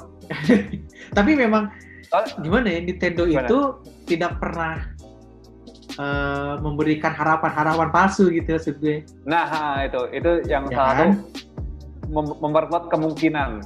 [1.19, 1.67] Tapi memang
[2.07, 3.49] Soalnya- gimana ya Nintendo Gimana?
[3.51, 3.59] itu
[4.07, 4.75] tidak pernah
[5.97, 9.01] eh, memberikan harapan-harapan palsu gitu maksud gue.
[9.25, 9.49] Nah
[9.83, 11.09] itu itu yang Ya salah kan?
[12.07, 13.65] mem- memperkuat kemungkinan.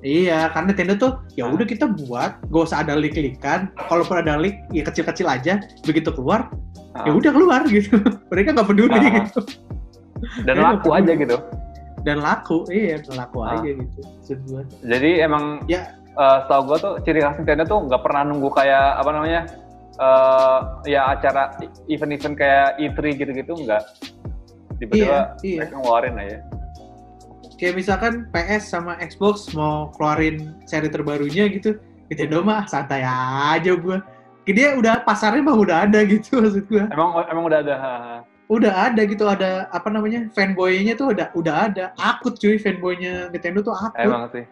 [0.00, 1.56] Iya, karena Nintendo tuh ya Nah.
[1.56, 3.72] udah kita buat, gak usah ada leak-leakan.
[3.74, 5.58] Kalaupun ada leak, ya kecil-kecil aja.
[5.82, 6.52] Begitu keluar,
[6.94, 7.16] ya Ah.
[7.16, 7.96] udah keluar gitu.
[8.28, 9.24] Mereka nggak peduli Ah.
[9.24, 9.40] gitu.
[10.48, 11.36] dan laku aja gitu.
[12.00, 13.60] Dan laku, iya laku Ah.
[13.60, 14.00] aja gitu.
[14.80, 15.92] Jadi emang Ya.
[16.12, 19.40] eh, setahu gue tuh ciri khas Nintendo tuh nggak pernah nunggu kayak apa namanya
[19.96, 20.60] eh
[20.92, 21.56] ya acara
[21.88, 23.82] event-event kayak E3 gitu-gitu nggak.
[24.76, 25.56] Tiba-tiba Iya, iya.
[25.64, 26.38] mereka ngeluarin aja.
[27.56, 31.80] Kayak misalkan PS sama Xbox mau keluarin seri terbarunya gitu,
[32.12, 33.96] Nintendo mah santai aja gue.
[34.46, 36.84] Dia udah pasarnya mah udah ada gitu maksud gue.
[36.92, 37.76] Emang emang udah ada.
[38.46, 41.84] Udah ada gitu ada apa namanya fanboynya tuh udah udah ada.
[41.96, 43.96] Akut cuy fanboynya Nintendo tuh akut.
[43.96, 44.44] Emang sih.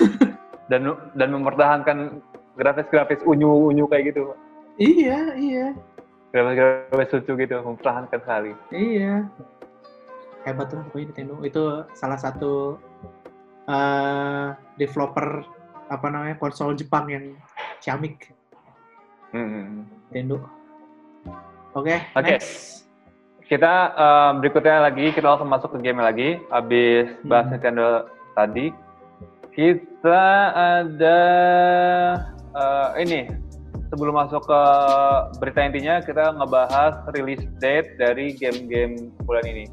[0.72, 2.24] dan dan mempertahankan
[2.56, 4.32] grafis-grafis unyu-unyu kayak gitu.
[4.74, 5.66] Iya iya
[6.34, 8.50] Grafis-grafis lucu gitu, mempertahankan sekali.
[8.74, 9.22] iya.
[10.42, 11.62] Hebat lah pokoknya Nintendo itu
[11.94, 12.76] salah satu
[13.64, 14.46] eh
[14.76, 15.46] developer
[15.86, 17.38] apa namanya konsol Jepang yang
[17.78, 18.34] ciamik.
[19.30, 19.86] Hmm.
[20.10, 20.42] Nintendo.
[21.72, 22.34] Oke, Oke.
[22.34, 22.82] next.
[23.46, 26.42] Kita eh, berikutnya lagi kita langsung masuk ke game lagi.
[26.50, 27.54] Habis bahas Hmm.
[27.54, 27.86] Nintendo
[28.34, 28.74] tadi,
[29.54, 31.20] kita ada
[32.52, 33.20] eh, ini
[33.94, 34.60] sebelum masuk ke
[35.38, 39.70] berita intinya kita ngebahas release date dari game-game bulan ini.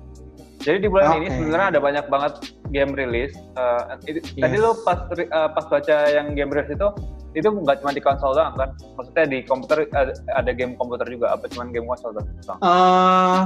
[0.62, 1.36] Jadi di bulan ini Oke.
[1.42, 2.34] sebenarnya ada banyak banget
[2.70, 3.34] game rilis.
[3.34, 3.82] Eh,
[4.14, 4.62] itu- Tadi Yes.
[4.62, 6.88] lo pas eh, pas baca yang game rilis itu
[7.34, 8.70] itu nggak cuma di konsol doang kan?
[8.94, 12.28] Maksudnya di komputer ada, ada game komputer juga apa cuma game konsol doang?
[12.62, 13.40] Eh,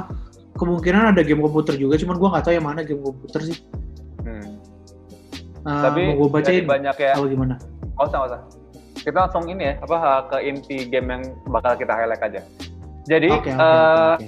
[0.60, 3.58] kemungkinan ada game komputer juga, cuman gua nggak tahu yang mana game komputer sih.
[4.28, 4.60] Hmm.
[5.66, 7.14] Eh, Tapi mau gue bacain banyak ya.
[7.16, 7.56] atau gimana?
[7.96, 8.42] Nggak usah, nggak usah.
[9.06, 12.42] Kita langsung ini ya, apa ke inti game yang bakal kita highlight aja.
[13.06, 14.28] Jadi Oke, oke, eh, oke, oke.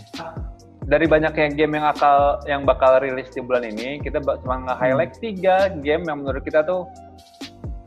[0.86, 5.22] dari banyaknya game yang akal yang bakal rilis di bulan ini, kita cuma nge-highlight Hmm.
[5.26, 6.86] tiga game yang menurut kita tuh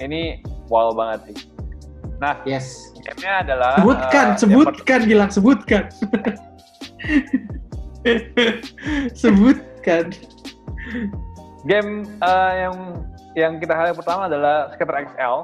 [0.03, 1.36] ini wow banget sih.
[2.18, 2.91] Nah, Yes.
[3.01, 5.82] gamenya adalah Sebutkan, eh, yang sebutkan, Gilang, sebutkan.
[9.14, 10.05] sebutkan.
[11.64, 12.76] game eh, yang
[13.36, 15.36] yang kita highlight pertama adalah Skater XL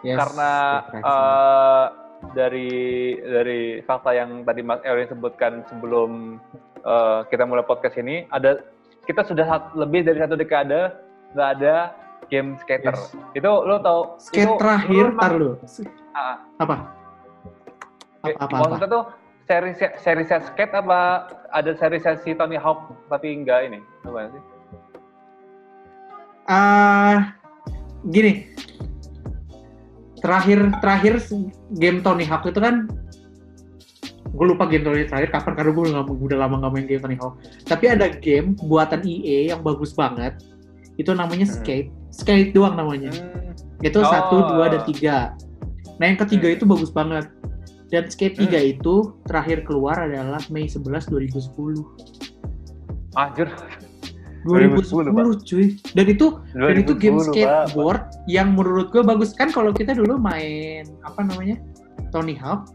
[0.00, 0.14] Yes.
[0.16, 0.50] karena
[0.94, 1.84] eh,
[2.32, 2.70] dari
[3.18, 6.38] dari fakta yang tadi Mas Erwin sebutkan sebelum
[6.80, 8.62] eh, kita mulai podcast ini ada
[9.04, 10.92] kita sudah sat- lebih dari satu dekade
[11.32, 11.76] nggak ada
[12.28, 13.14] game skater Yes.
[13.32, 15.50] itu lo tau skate itu, terakhir, lo tar lu.
[16.12, 16.76] Ah, Apa?
[18.18, 18.54] Apa, apa, apa?
[18.60, 19.04] maksudnya tuh
[19.44, 21.00] seri seri skate apa
[21.48, 24.42] ada seri si Tony Hawk tapi enggak ini apa sih
[26.48, 27.36] Ah,
[28.04, 28.48] gini.
[30.18, 31.14] Terakhir terakhir
[31.76, 32.90] game Tony Hawk itu kan
[34.28, 37.16] gue lupa game Tony terakhir kapan karena gue udah, udah lama nggak main game Tony
[37.18, 37.38] Hawk.
[37.64, 40.38] Tapi ada game buatan EA yang bagus banget.
[40.98, 41.54] Itu namanya Hmm.
[41.54, 41.88] Skate.
[42.10, 43.14] Skate doang namanya.
[43.14, 44.10] Hmm, Itu Oh.
[44.10, 45.38] satu, dua, ada tiga.
[45.98, 46.56] Nah yang ketiga Hmm.
[46.58, 47.30] itu bagus banget.
[47.88, 48.72] Dan Skate 3 Hmm.
[48.74, 48.94] itu
[49.24, 51.86] terakhir keluar adalah Mei 11 2010.
[53.16, 53.48] anjir
[54.48, 55.66] 2010, 2010, cuy.
[55.92, 56.26] Dan itu
[56.56, 57.32] dan itu game 2010, Pak.
[57.36, 61.60] skateboard yang menurut gue bagus kan kalau kita dulu main apa namanya
[62.08, 62.72] Tony Hawk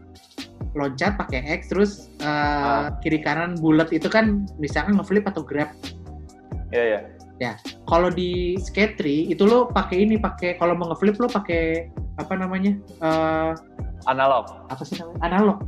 [0.74, 1.90] loncat pakai X terus
[2.22, 5.70] uh, kiri kanan bulat itu kan misalkan ngeflip atau grab
[6.74, 7.06] Iya
[7.38, 7.52] ya.
[7.86, 11.86] kalau di skate 3 itu lo pakai ini pakai kalau mau ngeflip lo pakai
[12.18, 13.54] apa namanya uh,
[14.10, 14.66] Analog.
[14.70, 15.58] apa sih namanya analog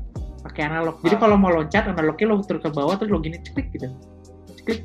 [0.42, 1.20] pakai analog jadi Ah.
[1.22, 3.90] kalau mau loncat analognya lo turun ke bawah terus lo gini ceklik gitu
[4.58, 4.82] ceklik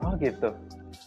[0.00, 0.50] Oh gitu.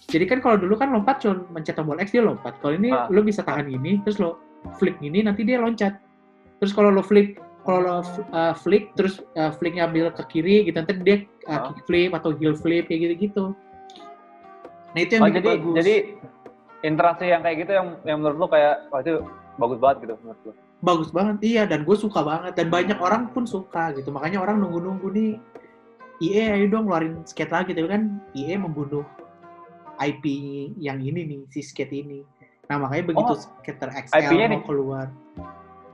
[0.08, 2.54] Jadi kan kalau dulu kan lompat cuma mencet tombol X dia lompat.
[2.62, 3.10] Kalau ini Ah.
[3.10, 4.38] lo bisa tahan gini, terus lo
[4.78, 5.98] flick gini, nanti dia loncat.
[6.62, 10.78] Terus kalau lo flick, kalau lo uh, flick, terus uh, flicknya ambil ke kiri, gitu
[10.78, 11.62] nanti dia uh, Ah.
[11.74, 13.58] kick flip atau heel flip kayak gitu-gitu.
[14.94, 15.76] Nah itu yang Oh jadi bagus.
[15.82, 15.96] jadi
[16.84, 19.26] interaksi yang kayak gitu yang yang menurut lo kayak wah itu
[19.58, 20.54] bagus banget gitu menurut lo.
[20.84, 21.64] bagus banget, iya.
[21.64, 22.60] Dan gue suka banget.
[22.60, 24.12] Dan banyak orang pun suka gitu.
[24.12, 25.34] Makanya orang nunggu-nunggu nih.
[26.24, 29.04] EA ayo dong ngeluarin skate lagi, tapi kan EA membunuh
[30.00, 30.26] IP
[30.80, 32.24] yang ini nih, si skate ini.
[32.72, 34.62] Nah makanya begitu Oh, skater XL IP-nya mau nih?
[34.64, 35.08] keluar,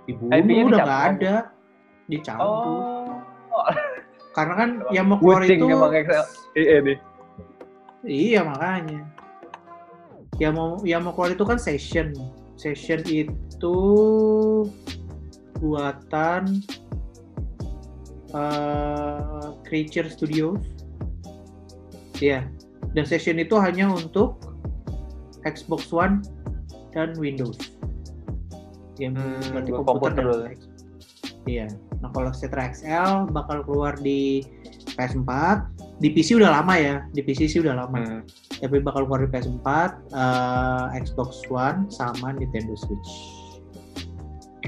[0.06, 1.36] dibunuh IP-nya udah nggak ada,
[2.06, 2.46] dicabut.
[2.46, 3.18] Oh.
[4.38, 5.76] Karena kan yang mau keluar Kucing itu.
[6.56, 6.98] Iya nih.
[8.06, 9.02] iya makanya.
[10.38, 12.14] Yang mau yang mau keluar itu kan session,
[12.56, 13.78] session itu
[15.60, 16.64] buatan
[18.34, 20.62] eh, Creature Studios.
[22.20, 22.46] Iya.
[22.94, 24.42] Dan session itu hanya untuk
[25.46, 26.26] Xbox One
[26.92, 27.58] dan Windows.
[29.00, 30.56] Game Hmm, berarti komputer, dan
[31.48, 31.68] Iya.
[32.04, 34.44] Nah kalau Cetra XL bakal keluar di
[35.00, 35.64] PS4.
[36.00, 36.96] Di PC udah lama ya.
[37.16, 38.00] Di PC sih udah lama.
[38.04, 38.22] Hmm.
[38.60, 39.68] Tapi bakal keluar di PS4,
[40.12, 43.12] eh, Xbox One sama Nintendo Switch.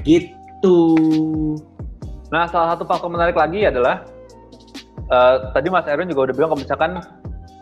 [0.00, 0.78] Gitu.
[2.32, 4.08] Nah, salah satu faktor menarik lagi adalah
[5.06, 6.90] eh, tadi Mas Erwin juga udah bilang kalau misalkan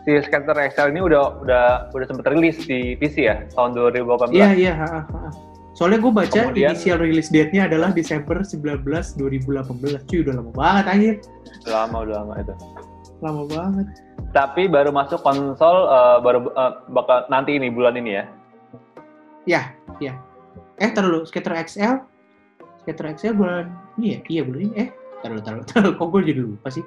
[0.07, 4.31] si Skater XL ini udah udah udah sempat rilis di PC ya tahun 2018.
[4.33, 4.73] Iya iya.
[5.75, 8.81] Soalnya gue baca Kemudian- initial release date-nya adalah Desember 19
[9.19, 10.07] 2018.
[10.07, 11.15] Cuy udah lama banget anjir.
[11.67, 12.53] Udah lama udah lama itu.
[13.21, 13.87] Lama banget.
[14.31, 18.23] Tapi baru masuk konsol eh, baru eh, bakal nanti ini bulan ini ya.
[19.43, 19.61] Ya,
[19.99, 20.13] ya.
[20.79, 21.25] Eh, taruh dulu.
[21.27, 22.07] Skater XL.
[22.81, 23.65] Skater XL bulan
[23.95, 24.19] ini ya?
[24.27, 24.73] Iya, bulan ini.
[24.77, 24.89] Eh,
[25.21, 25.91] taruh taruh taruh.
[25.95, 26.85] Kok gue jadi lupa sih?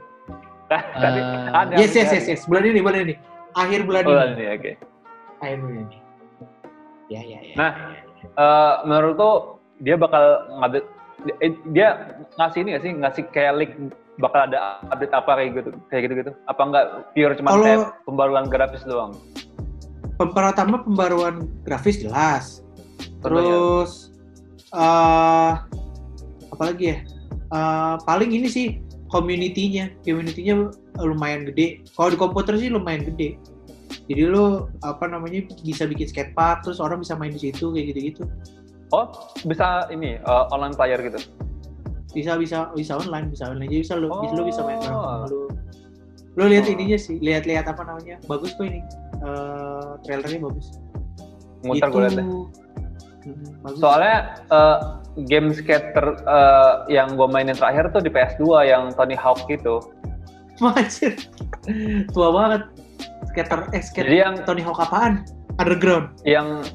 [1.03, 1.20] Tadi
[1.55, 2.42] ada yes, yes, yes, yes.
[2.45, 3.14] Bulan ini, bulan ini.
[3.55, 4.42] Akhir bulan Bulan ini.
[4.42, 4.72] ini oke.
[5.38, 5.99] Akhir bulan ini.
[7.07, 7.55] Ya, ya, ya.
[7.55, 7.72] Nah,
[8.24, 9.32] Eh, menurut lo
[9.78, 10.24] dia bakal
[10.57, 10.80] ngambil
[11.45, 13.72] eh, dia ngasih ini gak sih ngasih kayak leak
[14.16, 17.80] bakal ada update apa kayak gitu kayak gitu gitu apa enggak pure cuma Kalau- kayak
[18.09, 19.12] pembaruan grafis doang
[20.16, 22.64] pertama pembaruan grafis jelas.
[23.20, 24.09] Terus
[24.72, 25.84] eh apa
[26.63, 26.99] lagi ya?
[27.55, 28.67] eh, paling ini sih
[29.11, 29.91] community-nya.
[30.03, 30.71] Community-nya
[31.03, 31.83] lumayan gede.
[31.95, 33.39] Kalau di komputer sih lumayan gede.
[34.11, 38.27] Jadi lo apa namanya bisa bikin skatepark, terus orang bisa main di situ kayak gitu-gitu.
[38.93, 39.09] Oh,
[39.49, 41.19] bisa ini uh, online player gitu.
[42.13, 43.71] Bisa bisa bisa online, bisa online.
[43.71, 45.25] Jadi bisa lo bisa lo bisa main bareng Oh.
[45.25, 45.39] lo.
[46.35, 46.75] Lo lihat Oh.
[46.75, 48.19] ininya sih, lihat-lihat apa namanya?
[48.27, 48.83] Bagus kok ini.
[49.23, 50.67] Eh trailernya bagus.
[51.65, 52.27] Muter gue liat deh.
[52.27, 53.79] Hmm, bagus.
[53.81, 54.17] Soalnya
[54.53, 54.79] uh,
[55.17, 59.79] game skater uh, yang gue mainin terakhir tuh di PS2 yang Tony Hawk gitu.
[60.61, 61.15] Anjir.
[62.11, 62.62] Tua banget.
[63.31, 65.23] Skater, eh skater Jadi yang Tony Hawk apaan?
[65.55, 66.11] Underground.
[66.23, 66.67] yang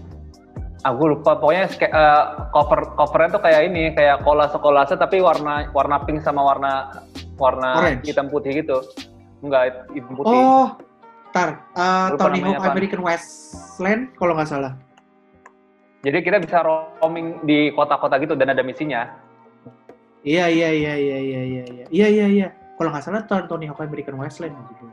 [0.80, 5.68] aku lupa pokoknya ska- uh, cover covernya tuh kayak ini kayak kolase kolase tapi warna
[5.70, 7.04] warna pink sama warna
[7.36, 8.08] warna Orange.
[8.08, 8.80] hitam putih gitu.
[9.40, 10.32] Enggak hitam putih.
[10.34, 10.68] Oh,
[11.32, 11.60] tar.
[11.76, 12.64] eh, Lupa Tony Hawk.
[12.66, 14.72] American Wasteland kalau nggak salah.
[16.00, 19.12] Jadi kita bisa roaming di kota-kota gitu dan ada misinya.
[20.24, 22.48] Iya iya iya iya iya iya iya iya iya iya.
[22.80, 24.88] Kalau nggak salah Ton- Tony Hawk American Wasteland gitu.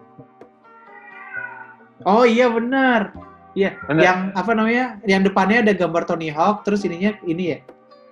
[2.06, 3.14] Oh iya benar.
[3.56, 4.02] Iya, Benar.
[4.04, 5.00] yang apa namanya?
[5.08, 7.58] Yang depannya ada gambar Tony Hawk, terus ininya ini ya,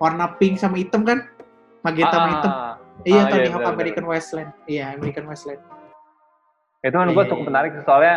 [0.01, 1.21] warna pink sama hitam kan?
[1.85, 2.49] Magenta sama hitam.
[2.51, 2.73] Ah,
[3.05, 4.49] Iya, ah, Tony iya, Hawk benar, American Wasteland.
[4.65, 5.61] Iya, American Wasteland.
[6.81, 7.49] itu kan Iya, gue iya, cukup iya.
[7.49, 8.15] menarik sih, soalnya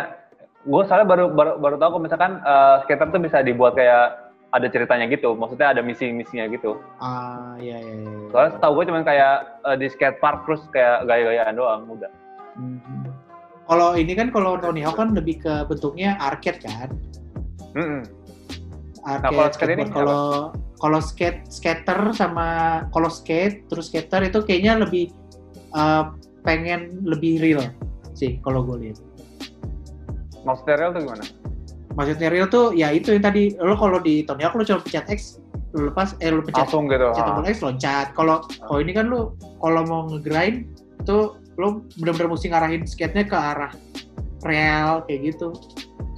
[0.61, 4.67] gue soalnya baru baru baru tahu kalau misalkan uh, skater tuh bisa dibuat kayak ada
[4.69, 6.81] ceritanya gitu, maksudnya ada misi-misinya gitu.
[6.97, 8.17] Ah, iya iya iya.
[8.33, 12.11] Soalnya setahu gue cuma kayak uh, di skate park terus kayak gaya-gayaan doang udah.
[12.57, 13.09] Mhm.
[13.69, 16.89] Kalau ini kan kalau Tony Hawk kan lebih ke bentuknya arcade kan?
[17.77, 18.01] Mm-mm.
[19.05, 19.29] Arcade.
[19.29, 19.85] kalau skate ini.
[19.93, 20.25] Kalau
[20.81, 25.13] kalau skate skater sama kalau skate terus skater itu kayaknya lebih
[25.77, 26.03] eh,
[26.41, 27.61] pengen lebih real
[28.17, 28.97] sih kalau gue lihat.
[30.41, 31.25] Maksudnya real tuh gimana?
[31.99, 35.03] Maksudnya real tuh ya itu yang tadi lo kalau di Tony Hawk lo cuma pencet
[35.11, 35.43] X
[35.75, 37.11] lo lepas eh lo pencet Langsung gitu.
[37.11, 37.27] pencet ah.
[37.27, 38.07] tombol X loncat.
[38.15, 40.63] Kalau kalau ini kan lo kalau mau ngegrind
[41.03, 43.71] tuh lo benar-benar mesti ngarahin skate-nya ke arah
[44.47, 45.51] real kayak gitu.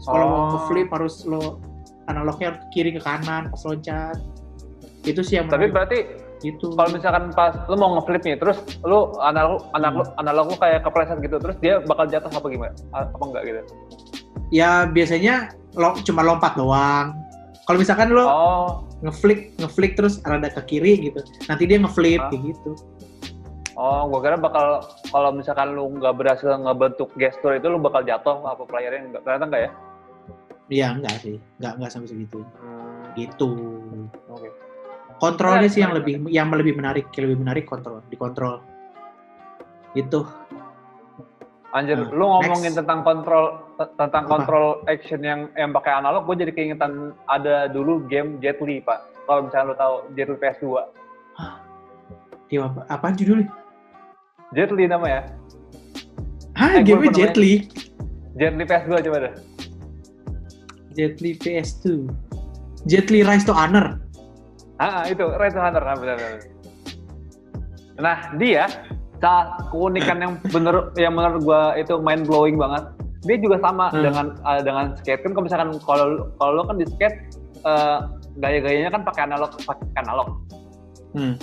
[0.05, 0.47] Kalau mau Oh.
[0.53, 1.57] ngeflip harus lo
[2.05, 4.21] analognya ke kiri ke kanan pas loncat.
[5.01, 5.99] Itu sih yang Tapi menarik berarti
[6.41, 6.73] gitu.
[6.73, 10.21] kalau misalkan pas lu mau ngeflip nih, terus lu analog analog Hmm.
[10.21, 12.73] analog lu kayak kepleset gitu, terus dia bakal jatuh apa gimana?
[12.93, 13.61] Apa enggak gitu?
[14.52, 17.16] Ya biasanya lo cuma lompat doang.
[17.64, 18.68] Kalau misalkan lo Oh,
[18.99, 22.28] ngeflick ngeflick terus rada ke kiri gitu, nanti dia ngeflip Ah.
[22.28, 22.72] kayak gitu.
[23.74, 28.43] oh, gua kira bakal kalau misalkan lu nggak berhasil ngebentuk gestur itu lu bakal jatuh
[28.43, 29.22] apa playernya enggak?
[29.24, 29.72] Ternyata enggak ya?
[30.70, 32.39] Iya enggak sih, enggak enggak sampai segitu.
[32.56, 33.49] Hmm, Gitu.
[34.28, 34.47] Oke.
[35.18, 35.97] Kontrolnya Ya, sih yang ya.
[35.97, 38.60] lebih yang lebih menarik, yang lebih menarik kontrol, dikontrol.
[39.91, 40.24] Gitu.
[41.72, 42.84] Anjir, Nah, lu ngomongin next.
[42.84, 43.63] tentang kontrol
[43.95, 44.30] tentang Apa?
[44.30, 48.99] kontrol action yang yang pakai analog, gue jadi keingetan ada dulu game Jet Li, Pak.
[49.24, 50.65] Kalau misalnya lu tahu Jet Li PS2.
[52.47, 52.84] Dia apa?
[52.86, 53.47] Apaan judulnya?
[54.51, 55.32] Jet Li namanya.
[56.53, 57.39] Hah, Eh, game Jet.
[57.39, 57.63] Li.
[58.36, 59.34] Jet Li PS2 coba deh.
[60.91, 62.11] Jet Li PS2.
[62.84, 63.95] Jet Li Rise to Honor.
[64.76, 66.41] Ah, itu Red Hunter, nah, benar, benar.
[67.95, 68.65] Nah, dia
[69.22, 72.89] salah keunikan yang bener yang menurut gua itu mind blowing banget.
[73.22, 74.01] Dia juga sama Hmm.
[74.01, 76.05] dengan uh, dengan skate kan kalau misalkan kalau
[76.41, 77.17] kalau lo kan di skate
[77.61, 78.09] uh,
[78.41, 80.28] gaya-gayanya kan pakai analog pakai analog.
[81.13, 81.38] Hmm.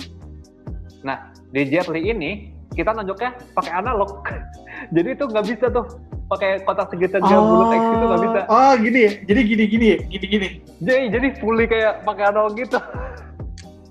[1.49, 4.27] Di Jet Li ini kita nunjuknya pakai analog.
[4.95, 5.85] Jadi itu nggak bisa tuh
[6.29, 8.39] pakai kotak segitiga bulat X itu nggak bisa.
[8.53, 9.11] Oh, gini ya.
[9.25, 9.87] Jadi gini gini.
[10.05, 10.47] Gini gini.
[10.79, 12.77] Jadi jadi fully kayak pakai analog gitu.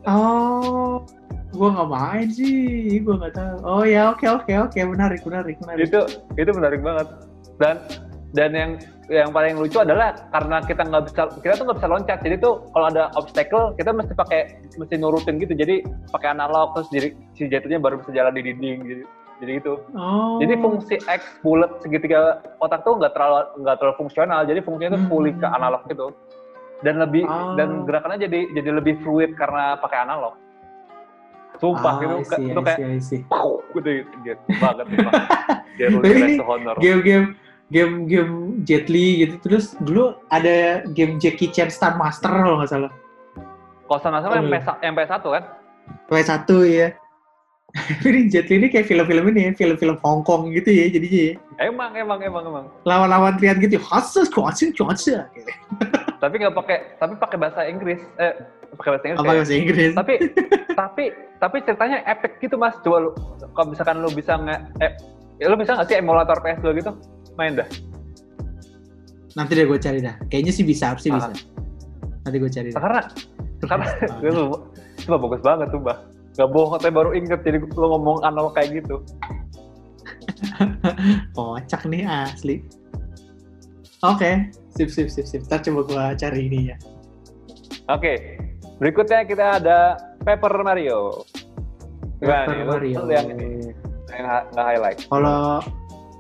[0.07, 1.03] Oh,
[1.51, 3.57] gua nggak main sih, gua nggak tahu.
[3.63, 5.83] Oh ya, oke oke oke, menarik menarik menarik.
[5.85, 6.01] itu
[6.35, 7.07] itu menarik banget
[7.57, 7.77] dan
[8.31, 8.71] dan yang
[9.09, 12.61] yang paling lucu adalah karena kita nggak bisa kita tuh nggak bisa loncat jadi tuh
[12.71, 14.41] kalau ada obstacle kita mesti pakai
[14.77, 15.81] mesti nurutin gitu jadi
[16.13, 19.03] pakai analog terus jadi si jatuhnya baru bisa jalan di dinding jadi
[19.39, 20.37] jadi gitu Oh.
[20.37, 25.03] jadi fungsi X bulat segitiga otak tuh nggak terlalu nggak terlalu fungsional jadi fungsinya tuh
[25.09, 25.57] fully ke Hmm.
[25.57, 26.07] analog gitu
[26.79, 27.57] dan lebih Oh.
[27.57, 30.37] dan gerakannya jadi jadi lebih fluid karena pakai analog
[31.59, 33.21] sumpah Ah, gitu I see, itu I kayak see, I see.
[33.75, 33.91] gitu
[34.25, 34.87] gitu banget
[36.03, 36.43] really ini.
[36.81, 37.27] Game-game
[37.69, 38.35] game-game
[38.65, 42.93] Jet Li gitu terus dulu ada game Jackie Chan Star Master kalau nggak salah.
[43.89, 44.61] Kalau sama yang Oh, iya.
[44.61, 45.45] PS yang PS1 kan?
[46.09, 46.89] PS1 ya.
[48.09, 51.35] ini Jet Li ini kayak film-film ini ya, film-film Hong Kong gitu ya jadinya ya.
[51.61, 52.65] Emang emang emang emang.
[52.89, 55.29] Lawan-lawan teriak gitu, hasil kuasin cuaca.
[56.19, 58.01] Tapi nggak pakai tapi pakai bahasa Inggris.
[58.17, 58.33] Eh
[58.77, 59.21] pakai bahasa Inggris.
[59.21, 59.39] Apa ya.
[59.39, 59.93] bahasa Inggris?
[59.95, 60.15] Tapi
[60.81, 61.05] tapi
[61.39, 62.75] tapi ceritanya epic gitu mas.
[62.85, 63.11] Coba lu
[63.55, 64.93] kalau misalkan lu bisa nge eh,
[65.41, 66.93] ya lu bisa nggak sih emulator PS2 gitu
[67.39, 67.69] main dah.
[69.39, 70.19] Nanti deh gue cari dah.
[70.27, 71.31] Kayaknya sih bisa, sih bisa.
[72.27, 72.83] Nanti gue cari dah.
[72.83, 73.01] Karena
[73.71, 73.87] karena
[74.19, 74.45] gue lu
[75.07, 75.99] coba bagus banget tuh bah.
[76.39, 79.03] Gak bohong, tapi baru inget jadi lo ngomong analog kayak gitu.
[81.35, 82.63] Kocak nih asli.
[84.07, 85.43] Oke, sip sip sip sip.
[85.51, 86.77] Ntar coba gua cari ini ya.
[87.91, 88.39] Oke,
[88.79, 89.79] berikutnya kita ada
[90.23, 91.23] Paper Mario.
[92.19, 92.67] Gimana Paper nih?
[92.67, 92.99] Mario.
[93.07, 93.47] yang ini
[94.09, 94.99] yang nggak highlight.
[95.05, 95.63] Kalau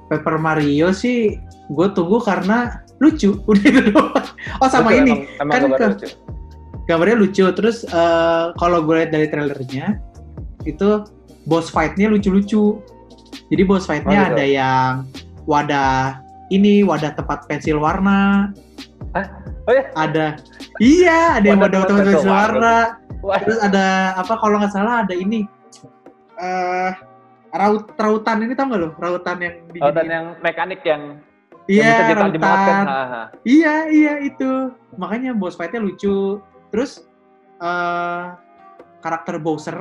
[0.08, 1.38] Paper Mario sih
[1.68, 3.38] gue tunggu karena lucu.
[3.48, 4.10] Udah itu doang.
[4.58, 5.12] Oh sama Lucu, ini.
[5.38, 6.08] emang, emang kan ke- lucu.
[6.84, 10.00] gambarnya lucu terus eh, kalau gue lihat dari trailernya
[10.64, 11.04] itu
[11.44, 12.80] boss fight-nya lucu-lucu
[13.48, 14.34] jadi boss fight-nya Oh, gitu.
[14.34, 14.92] ada yang
[15.44, 16.16] wadah
[16.48, 18.48] ini wadah tempat pensil warna
[19.68, 19.84] Oh ya?
[19.92, 20.26] ada
[20.80, 22.96] iya ada yang pensil pensil warna
[23.44, 25.44] terus ada apa kalau nggak salah ada ini
[26.40, 26.92] eh
[27.52, 31.20] raut rautan ini tau nggak lo rautan yang di dan yang mekanik yang,
[31.68, 32.84] yang iya bisa ditajam banget kan.
[32.88, 33.26] rautan.
[33.44, 34.50] Iya, iya itu.
[34.96, 36.40] Makanya boss fight-nya lucu.
[36.72, 37.04] Terus
[37.60, 38.24] eh
[39.00, 39.76] karakter Bowser,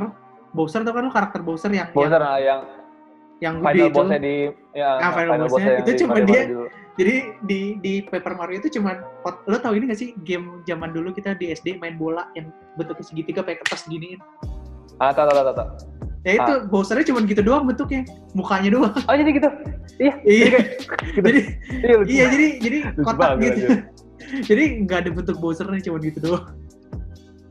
[0.53, 2.59] Bowser tuh kan lo karakter Bowser yang Bowser yang, ah, yang
[3.37, 3.93] yang final itu.
[3.93, 4.35] bossnya di
[4.73, 5.47] ya, Ah, final bossnya.
[5.47, 6.65] bossnya yang Itu cuma dia- dulu.
[6.97, 10.89] Jadi di di Paper Mario itu cuman pot- lo tau ini gak sih game zaman
[10.89, 14.17] dulu kita di SD main bola yang bentuknya segitiga pakai kertas giniin.
[14.97, 15.69] Ah, tahu tahu tahu tahu.
[16.25, 18.01] Ya itu Bowsernya cuman gitu doang bentuknya,
[18.33, 18.93] mukanya doang.
[18.97, 19.49] Oh jadi gitu.
[19.95, 20.13] Iya.
[20.27, 20.47] iya.
[21.13, 21.21] Gitu.
[21.21, 21.39] jadi
[21.77, 22.09] Iya, lucu.
[22.09, 23.69] iya jadi jadi Lucu kotak banget, gitu.
[24.49, 26.45] jadi nggak ada bentuk Bowsernya cuman gitu doang.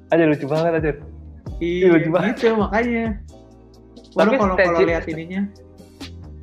[0.06, 0.90] Aja lucu banget aja.
[1.62, 2.34] Iya, lucu banget.
[2.36, 3.04] gitu makanya.
[4.10, 5.40] Tapi kalau kalau lihat ininya,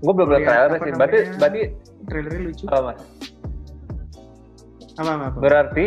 [0.03, 0.91] Gue belum lihat Lihat trailer sih.
[0.93, 1.61] Berarti berarti
[2.03, 2.63] trailernya lucu.
[2.67, 2.99] apa mas?
[4.93, 5.37] Apa apa apa?
[5.39, 5.85] Berarti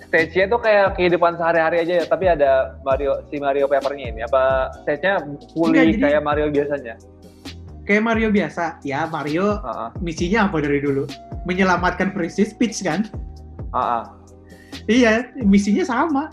[0.00, 4.20] stage-nya tuh kayak kehidupan sehari-hari aja ya, tapi ada Mario si Mario Paper-nya ini.
[4.24, 5.20] Apa stage-nya
[5.52, 6.94] fully Enggak, jadi- kayak Mario biasanya?
[7.86, 8.64] Kayak Mario biasa.
[8.82, 9.88] Ya Mario Heeh.
[10.00, 11.04] misinya apa dari dulu?
[11.44, 13.06] Menyelamatkan Princess Peach kan?
[13.70, 14.02] Heeh.
[14.86, 16.30] Iya, misinya sama.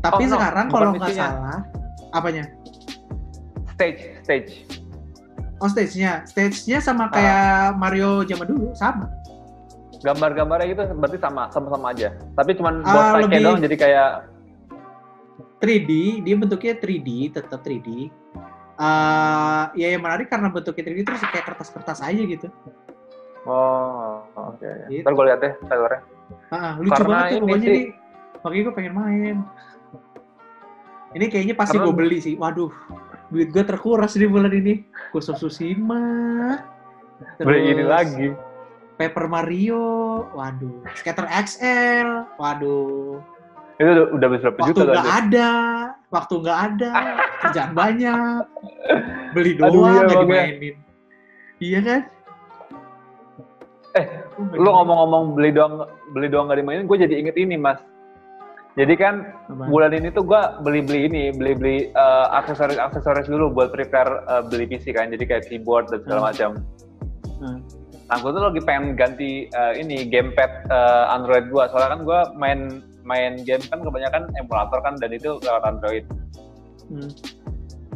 [0.00, 1.60] Tapi Oh, no, sekarang kalau nggak salah,
[2.14, 2.44] apanya?
[3.74, 4.52] Stage, stage.
[5.56, 6.84] Oh stage-nya, stage-nya Ah.
[6.84, 9.08] sama kayak Mario zaman dulu, sama.
[9.96, 12.12] Gambar-gambarnya gitu berarti sama, sama-sama aja.
[12.36, 14.10] Tapi cuman Ah, boss fight-nya lebih- doang jadi kayak
[15.56, 15.90] 3D,
[16.20, 18.12] dia bentuknya 3D, tetap 3D.
[18.76, 22.52] Eh, ya yang menarik karena bentuknya 3D terus kayak kertas-kertas aja gitu.
[23.46, 24.68] oh, oke.
[24.90, 25.00] Gitu.
[25.00, 26.00] Ntar gue lihat deh trailernya.
[26.50, 27.86] Ah, lucu Karena banget tuh pokoknya sih- nih.
[28.36, 29.36] Makanya gue pengen main.
[31.14, 32.34] Ini kayaknya pasti Karena- gue beli sih.
[32.34, 32.68] Waduh,
[33.30, 34.86] duit gue terkuras di bulan ini.
[35.10, 36.02] Khusus Tsushima.
[37.40, 38.26] Beli ini terus lagi.
[38.96, 39.84] Paper Mario.
[40.32, 40.84] Waduh.
[40.96, 42.08] Skater XL.
[42.38, 43.20] Waduh.
[43.76, 45.18] Itu udah, berapa Waktu juta nggak tadi?
[45.20, 45.50] ada.
[46.08, 46.92] Waktu nggak ada.
[47.44, 48.42] Kerjaan banyak.
[49.36, 50.44] Beli doang, iya, nggak Bang, ya.
[50.48, 50.76] dimainin.
[51.60, 52.00] Iya kan?
[53.96, 54.06] Eh,
[54.56, 57.80] Lu ngomong-ngomong beli doang beli doang gak dimainin, gue jadi inget ini mas.
[58.76, 59.14] Jadi kan
[59.48, 59.72] Apaan?
[59.72, 64.92] bulan ini tuh gue beli-beli ini, beli-beli eh, aksesoris-aksesoris dulu buat prepare eh, beli PC
[64.92, 66.28] kan, jadi kayak keyboard dan segala Hmm.
[66.28, 66.50] macam.
[67.40, 67.58] Hmm.
[68.06, 72.20] Nah, gue tuh lagi pengen ganti eh, ini gamepad eh, Android gue, soalnya kan gue
[72.36, 72.60] main
[73.02, 76.04] main game kan kebanyakan emulator kan dan itu lewat Android.
[76.92, 77.08] Hmm.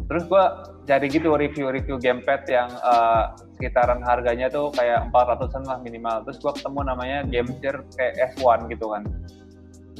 [0.09, 0.45] Terus gue
[0.89, 3.23] cari gitu review-review gamepad yang eh,
[3.53, 6.25] sekitaran harganya tuh kayak 400-an lah minimal.
[6.25, 9.05] Terus gue ketemu namanya Gamecheer kayak S1 gitu kan.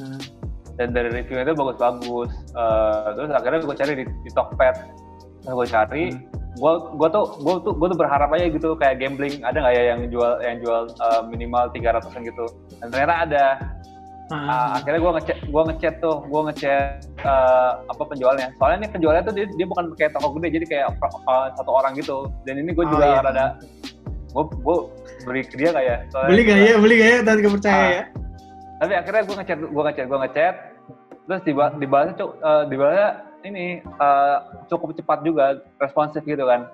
[0.01, 0.17] Hmm.
[0.81, 2.31] Dan dari reviewnya itu bagus-bagus.
[2.57, 4.75] Eh, terus akhirnya gue cari di, di Tokped.
[5.41, 6.03] Terus gue cari,
[6.57, 9.83] gue gue tuh gue tuh gue tuh berharap aja gitu kayak gambling ada nggak ya
[9.93, 12.45] yang jual yang jual eh, minimal 300-an gitu.
[12.81, 13.45] Dan ternyata ada.
[14.31, 19.27] Ah, akhirnya gue ngechat gue ngechat tuh gue ngechat eh, apa penjualnya soalnya ini penjualnya
[19.27, 22.71] tuh dia, dia bukan kayak toko gede jadi kayak eh, satu orang gitu dan ini
[22.71, 23.19] gue Oh, juga iya.
[23.19, 23.45] rada
[24.31, 24.77] gue gue
[25.27, 26.73] beli ke dia kayak Soalnya beli gak ya?
[26.79, 27.19] Beli gak ya?
[27.27, 27.89] Tadi gak percaya Ah.
[27.91, 28.03] ya?
[28.79, 30.55] tapi akhirnya gue ngechat gue ngechat gue ngechat
[31.23, 33.09] terus diba dibalasnya cuk eh, dibalasnya
[33.41, 35.45] ini eh, cukup cepat juga
[35.77, 36.67] responsif gitu kan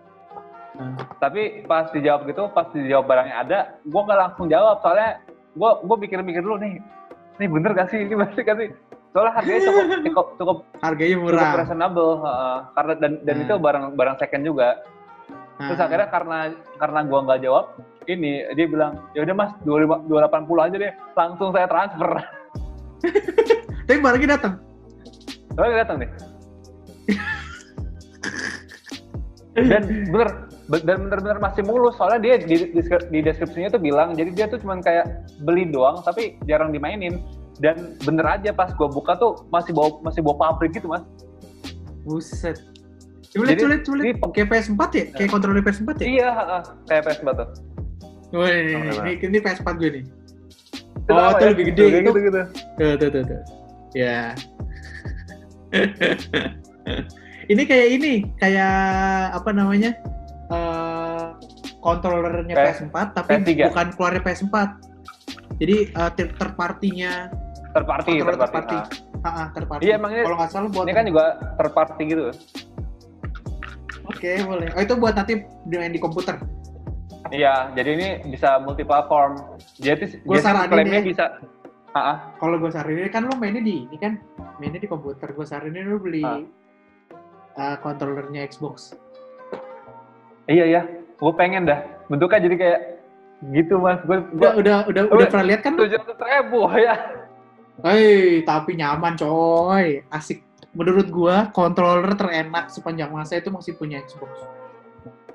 [0.70, 0.94] Hmm.
[1.18, 5.18] tapi pas dijawab gitu pas dijawab barangnya ada gue nggak langsung jawab soalnya
[5.52, 6.78] gue gue pikir-pikir dulu nih
[7.34, 8.70] ini bener gak sih ini bener gak sih
[9.10, 11.54] soalnya harganya cukup cukup cukup, Harganya cukup murah.
[11.56, 12.58] reasonable heeh.
[12.72, 13.44] karena dan dan Hmm.
[13.44, 14.70] itu barang barang second juga
[15.58, 15.86] terus Ah.
[15.90, 16.38] akhirnya karena
[16.78, 17.66] karena gua nggak jawab
[18.06, 22.12] ini dia bilang ya udah mas dua delapan puluh aja deh langsung saya transfer
[23.88, 24.54] Tapi barangnya datang.
[25.50, 26.12] soalnya datang deh
[29.58, 30.30] dan bener
[30.68, 34.46] be- dan bener-bener masih mulus soalnya dia di, di, di deskripsinya tuh bilang jadi dia
[34.46, 35.10] tuh cuman kayak
[35.42, 37.18] beli doang tapi jarang dimainin
[37.58, 41.02] dan bener aja pas gua buka tuh masih bawa masih bawa pabrik gitu mas
[42.06, 42.56] Buset.
[43.34, 44.16] Lihat, Jadi, lihat.
[44.16, 45.06] ini- Kayak PS4 ya?
[45.12, 46.06] Kayak kontrol PS4 ya?
[46.06, 47.44] iya heeh, kayak PS batu
[48.30, 50.04] Wah, ini, Oh, ini, ini, ini PS4 gue nih.
[51.08, 51.50] Oh, itu ya?
[51.52, 51.82] lebih gede.
[51.82, 52.42] Kayak Itu- gitu gitu
[52.78, 53.40] Tuh, tuh, tuh, tuh.
[53.96, 54.36] Ya.
[57.52, 58.76] ini kayak ini kayak
[59.36, 59.92] apa namanya
[60.52, 61.36] uh,
[61.80, 63.72] kontrolernya PS- PS4 tapi PS3.
[63.72, 64.56] bukan keluarnya PS4
[65.58, 67.32] jadi uh, third third party-nya
[67.76, 68.78] third party, Controller third third party.
[68.78, 68.96] party.
[69.26, 69.28] Ah.
[69.28, 69.82] ah, third party.
[69.90, 71.26] Iya, emang ini- kalau nggak salah buat Ini kan juga
[71.58, 72.24] third party gitu.
[74.08, 75.34] oke boleh oh itu buat nanti
[75.68, 76.40] main di komputer
[77.28, 79.60] Iya, jadi ini bisa multi-platform.
[79.84, 81.08] Jadi, Gua jadi saranin klaimnya ya.
[81.12, 81.26] bisa.
[82.38, 84.20] Kalau gue saranin kan lo mainnya di ini kan
[84.62, 86.22] mainnya di komputer gue saranin lo beli
[87.58, 88.94] uh, kontrolernya Xbox
[90.48, 90.82] Iya iya,
[91.20, 91.84] gue pengen dah.
[92.08, 92.80] Bentuknya jadi kayak
[93.52, 94.00] gitu mas.
[94.08, 96.96] Gue udah udah udah Oh, udah pernah lihat kan tujuh ratus ribu ya.
[97.84, 100.42] Hei, tapi nyaman coy, asik.
[100.74, 104.34] Menurut gua controller terenak sepanjang masa itu masih punya Xbox.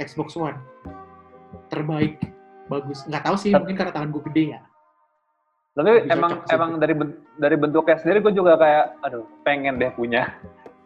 [0.01, 0.59] Xbox One.
[1.71, 2.19] Terbaik,
[2.67, 3.07] bagus.
[3.07, 4.61] Nggak tahu sih, mungkin karena tangan gua gede ya.
[5.73, 6.93] Tapi Lebih emang emang dari
[7.41, 10.29] dari bentuknya sendiri gue juga kayak, aduh pengen deh punya.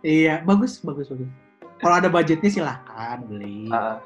[0.07, 1.26] Iya, bagus, bagus, bagus.
[1.82, 3.66] Kalau ada budgetnya silahkan beli.
[3.68, 3.99] Ah,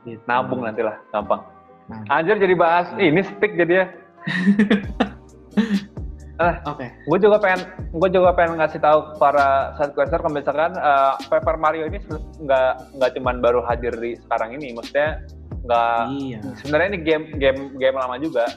[0.00, 0.16] Gitu.
[0.24, 1.44] nabung nanti lah, gampang.
[1.90, 2.00] Nah.
[2.08, 3.86] Anjir jadi bahas ini stick jadi ya.
[6.64, 6.88] Oke.
[7.04, 11.84] Gue juga pengen, gue juga pengen ngasih tahu para sidequester kalau misalkan eh, Paper Mario
[11.84, 12.00] ini
[12.40, 15.20] nggak nggak cuman baru hadir di sekarang ini, maksudnya
[15.68, 16.38] nggak Iya.
[16.56, 18.48] sebenarnya ini game game game lama juga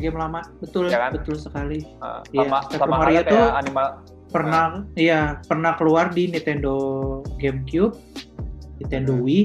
[0.00, 1.12] Game lama, betul, Ya kan?
[1.14, 1.84] betul sekali.
[1.84, 3.88] Eh, Iya, sama Paper sama Mario tuh- animal
[4.30, 6.74] Pernah, iya, pernah keluar di Nintendo
[7.36, 7.98] GameCube,
[8.78, 9.26] Nintendo Hmm.
[9.26, 9.42] Wii,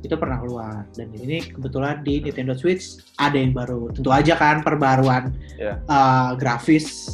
[0.00, 0.86] itu pernah keluar.
[0.94, 3.90] Dan ini kebetulan di Nintendo Switch ada yang baru.
[3.90, 5.82] Tentu aja kan perbaruan Iya.
[5.90, 7.10] uh, grafis,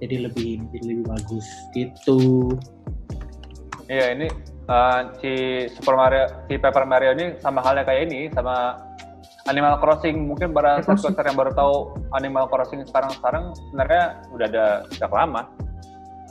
[0.00, 1.44] jadi lebih jadi lebih bagus
[1.76, 2.48] gitu.
[3.84, 4.26] Iya ini
[4.64, 5.32] eh, si
[5.76, 8.80] Super Mario, si Paper Mario ini sama halnya kayak ini, sama
[9.50, 10.16] Animal Crossing.
[10.30, 11.74] Mungkin para subscriber yang baru tahu
[12.14, 15.50] Animal Crossing sekarang-sekarang sebenarnya udah ada sejak lama.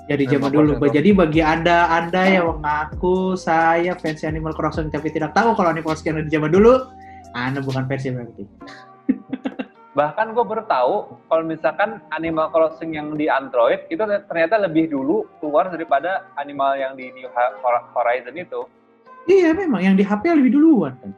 [0.08, 0.72] Jadi Animal zaman dulu.
[0.80, 0.96] Crossing.
[0.96, 5.92] Jadi bagi anda anda yang mengaku saya fans Animal Crossing tapi tidak tahu kalau Animal
[5.94, 6.88] Crossing ada di zaman dulu,
[7.36, 8.44] anda bukan fans yang berarti.
[10.00, 10.94] Bahkan gue baru tahu
[11.28, 16.96] kalau misalkan Animal Crossing yang di Android itu ternyata lebih dulu keluar daripada Animal yang
[16.96, 18.64] di New Hor- Horizon itu.
[19.28, 21.12] Iya memang yang di HP lebih duluan kan.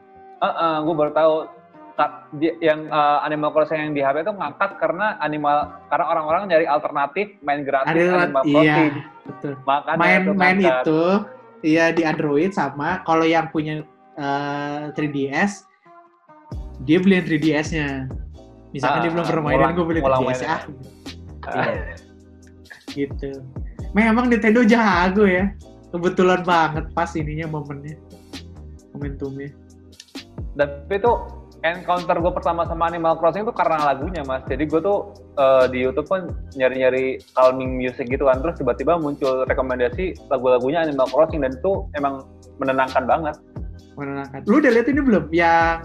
[0.82, 1.61] gue baru tahu
[2.60, 7.36] yang eh, Animal Crossing yang di HP itu ngangkat karena animal karena orang-orang nyari alternatif
[7.42, 8.94] main gratis Ada Animal iya, Crossing.
[9.28, 9.54] betul.
[9.64, 10.84] Makanya main itu main ngangkat.
[10.84, 11.02] itu
[11.62, 13.86] iya di Android sama kalau yang punya
[14.16, 15.68] eh, 3DS
[16.82, 17.88] dia beli yang 3DS-nya
[18.72, 20.62] misalkan Ah, dia belum pernah mainin gue beli ngulang 3DS ah
[21.42, 21.98] Ah,
[22.88, 23.42] gitu.
[23.92, 25.50] Memang Nintendo jago ya.
[25.90, 27.98] Kebetulan banget pas ininya momennya
[28.94, 29.50] momentumnya.
[30.54, 31.14] Tapi itu
[31.62, 34.42] encounter gue pertama sama Animal Crossing itu karena lagunya mas.
[34.50, 38.42] Jadi gue tuh eh, di YouTube kan nyari-nyari calming music gitu kan.
[38.42, 42.26] Terus tiba-tiba muncul rekomendasi lagu-lagunya Animal Crossing dan itu emang
[42.58, 43.36] menenangkan banget.
[43.94, 44.42] Menenangkan.
[44.50, 45.30] Lu udah lihat ini belum?
[45.30, 45.78] Yang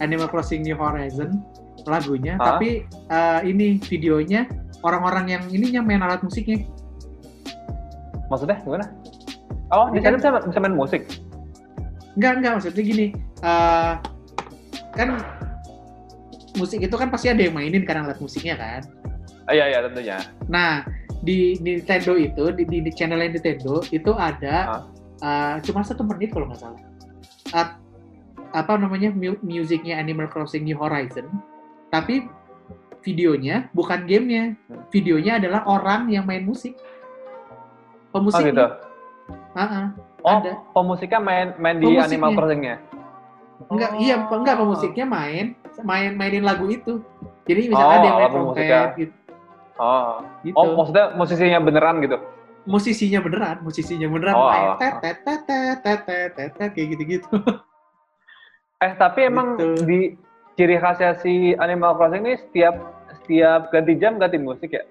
[0.00, 1.44] Animal Crossing New Horizon
[1.88, 2.56] lagunya Hah?
[2.56, 4.44] tapi eh, ini videonya
[4.84, 6.64] orang-orang yang ininya main alat musiknya.
[8.28, 8.86] Maksudnya gimana?
[9.72, 11.04] Oh di sana bisa, bisa main musik?
[12.16, 13.06] Enggak, enggak maksudnya gini.
[13.44, 13.92] eh,
[14.92, 15.18] kan
[16.54, 18.82] musik itu kan pasti ada yang mainin kan alat musiknya kan.
[19.44, 20.84] Ah, iya iya tentunya Nah,
[21.18, 24.86] di Nintendo itu di, di channel Nintendo itu ada
[25.18, 26.82] eh, cuma satu menit kalau nggak salah.
[27.48, 27.68] Eh,
[28.48, 31.28] apa namanya mu- musiknya Animal Crossing New Horizon,
[31.88, 32.28] tapi
[33.00, 34.56] videonya bukan gamenya.
[34.88, 36.76] Videonya adalah orang yang main musik.
[38.08, 38.52] oh Pemusiknya.
[38.52, 38.66] gitu
[39.52, 39.86] Ah, ah.
[40.24, 40.52] oh Ada.
[40.72, 42.04] pemusiknya main main di Pemusiknya.
[42.08, 42.74] Animal Crossing-nya
[43.66, 44.30] enggak iya, oh.
[44.30, 45.46] iya enggak pemusiknya main
[45.82, 47.02] main mainin lagu itu.
[47.48, 49.14] Jadi misalnya oh, ada yang main trompet gitu.
[49.78, 50.14] Oh.
[50.42, 50.54] Gitu.
[50.58, 52.18] oh maksudnya musisinya beneran gitu?
[52.68, 54.68] Musisinya beneran musisinya beneran oh, main.
[54.74, 54.76] Oh.
[54.78, 55.40] tet tet tet
[55.82, 57.28] tet tet tet kayak gitu gitu
[58.84, 59.86] eh tapi emang gitu.
[59.90, 60.00] di
[60.54, 62.74] ciri khasnya si Animal Crossing ini setiap
[63.22, 64.86] setiap ganti jam ganti musik ya?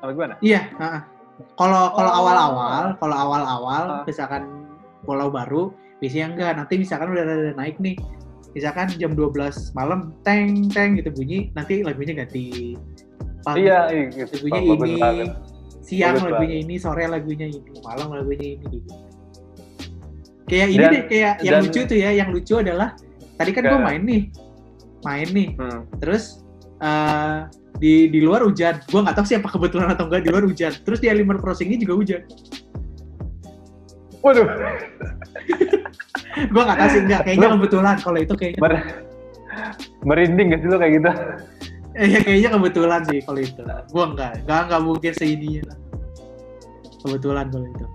[0.00, 0.34] Apa gimana?
[0.40, 0.68] Iya
[1.56, 2.18] kalau kalau oh.
[2.22, 4.04] awal-awal kalau awal-awal uh.
[4.04, 4.42] misalkan
[5.02, 5.72] pulau baru
[6.02, 6.52] biasanya enggak.
[6.58, 7.94] Nanti misalkan udah ada naik nih.
[8.52, 12.74] Misalkan jam 12 malam teng teng gitu bunyi, nanti lagunya ganti.
[13.40, 14.44] Pagi Iya, iya gitu.
[14.44, 15.28] lagunya Bagus ini, banget.
[15.80, 18.90] siang Bagus lagunya ini, sore lagunya ini, malam lagunya ini gitu.
[20.46, 22.88] Kayak ini Dan- deh, kayak yang dan- lucu tuh ya, yang lucu adalah
[23.34, 24.22] tadi kan gue main nih,
[25.00, 25.80] main nih, Hmm.
[25.96, 26.44] terus
[26.78, 27.38] eh,
[27.80, 30.70] di di luar hujan, gue nggak tahu sih apa kebetulan atau enggak di luar hujan,
[30.84, 32.20] terus di Animal Crossing ini juga hujan,
[34.20, 34.46] Waduh,
[36.52, 38.86] gue nggak tahu sih enggak, kayaknya Lu- kebetulan kalau itu kayaknya, mer-
[40.02, 41.10] merinding gak sih lo kayak gitu?
[41.92, 45.78] eh, ya kayaknya kebetulan sih kalau itu, gue enggak, enggak enggak mungkin seininya lah,
[47.04, 47.86] kebetulan kalau itu.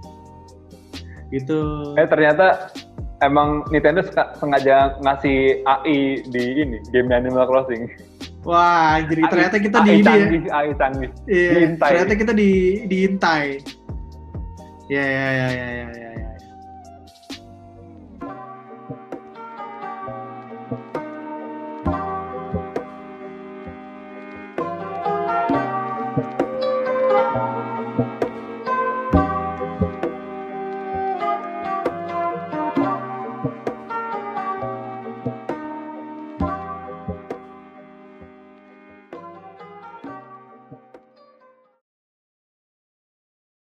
[1.27, 1.59] Gitu.
[1.99, 2.71] Eh ternyata
[3.25, 3.99] emang Nintendo
[4.37, 7.89] sengaja ngasih AI di ini game Animal Crossing.
[8.47, 10.51] Wah, jadi AI, ternyata kita AI di canggih, ya.
[10.55, 11.11] AI canggih.
[11.27, 11.89] Iya, diintai.
[11.91, 12.49] ternyata kita di
[12.87, 13.47] diintai.
[14.87, 15.87] Ya ya ya ya ya.
[15.91, 16.06] ya.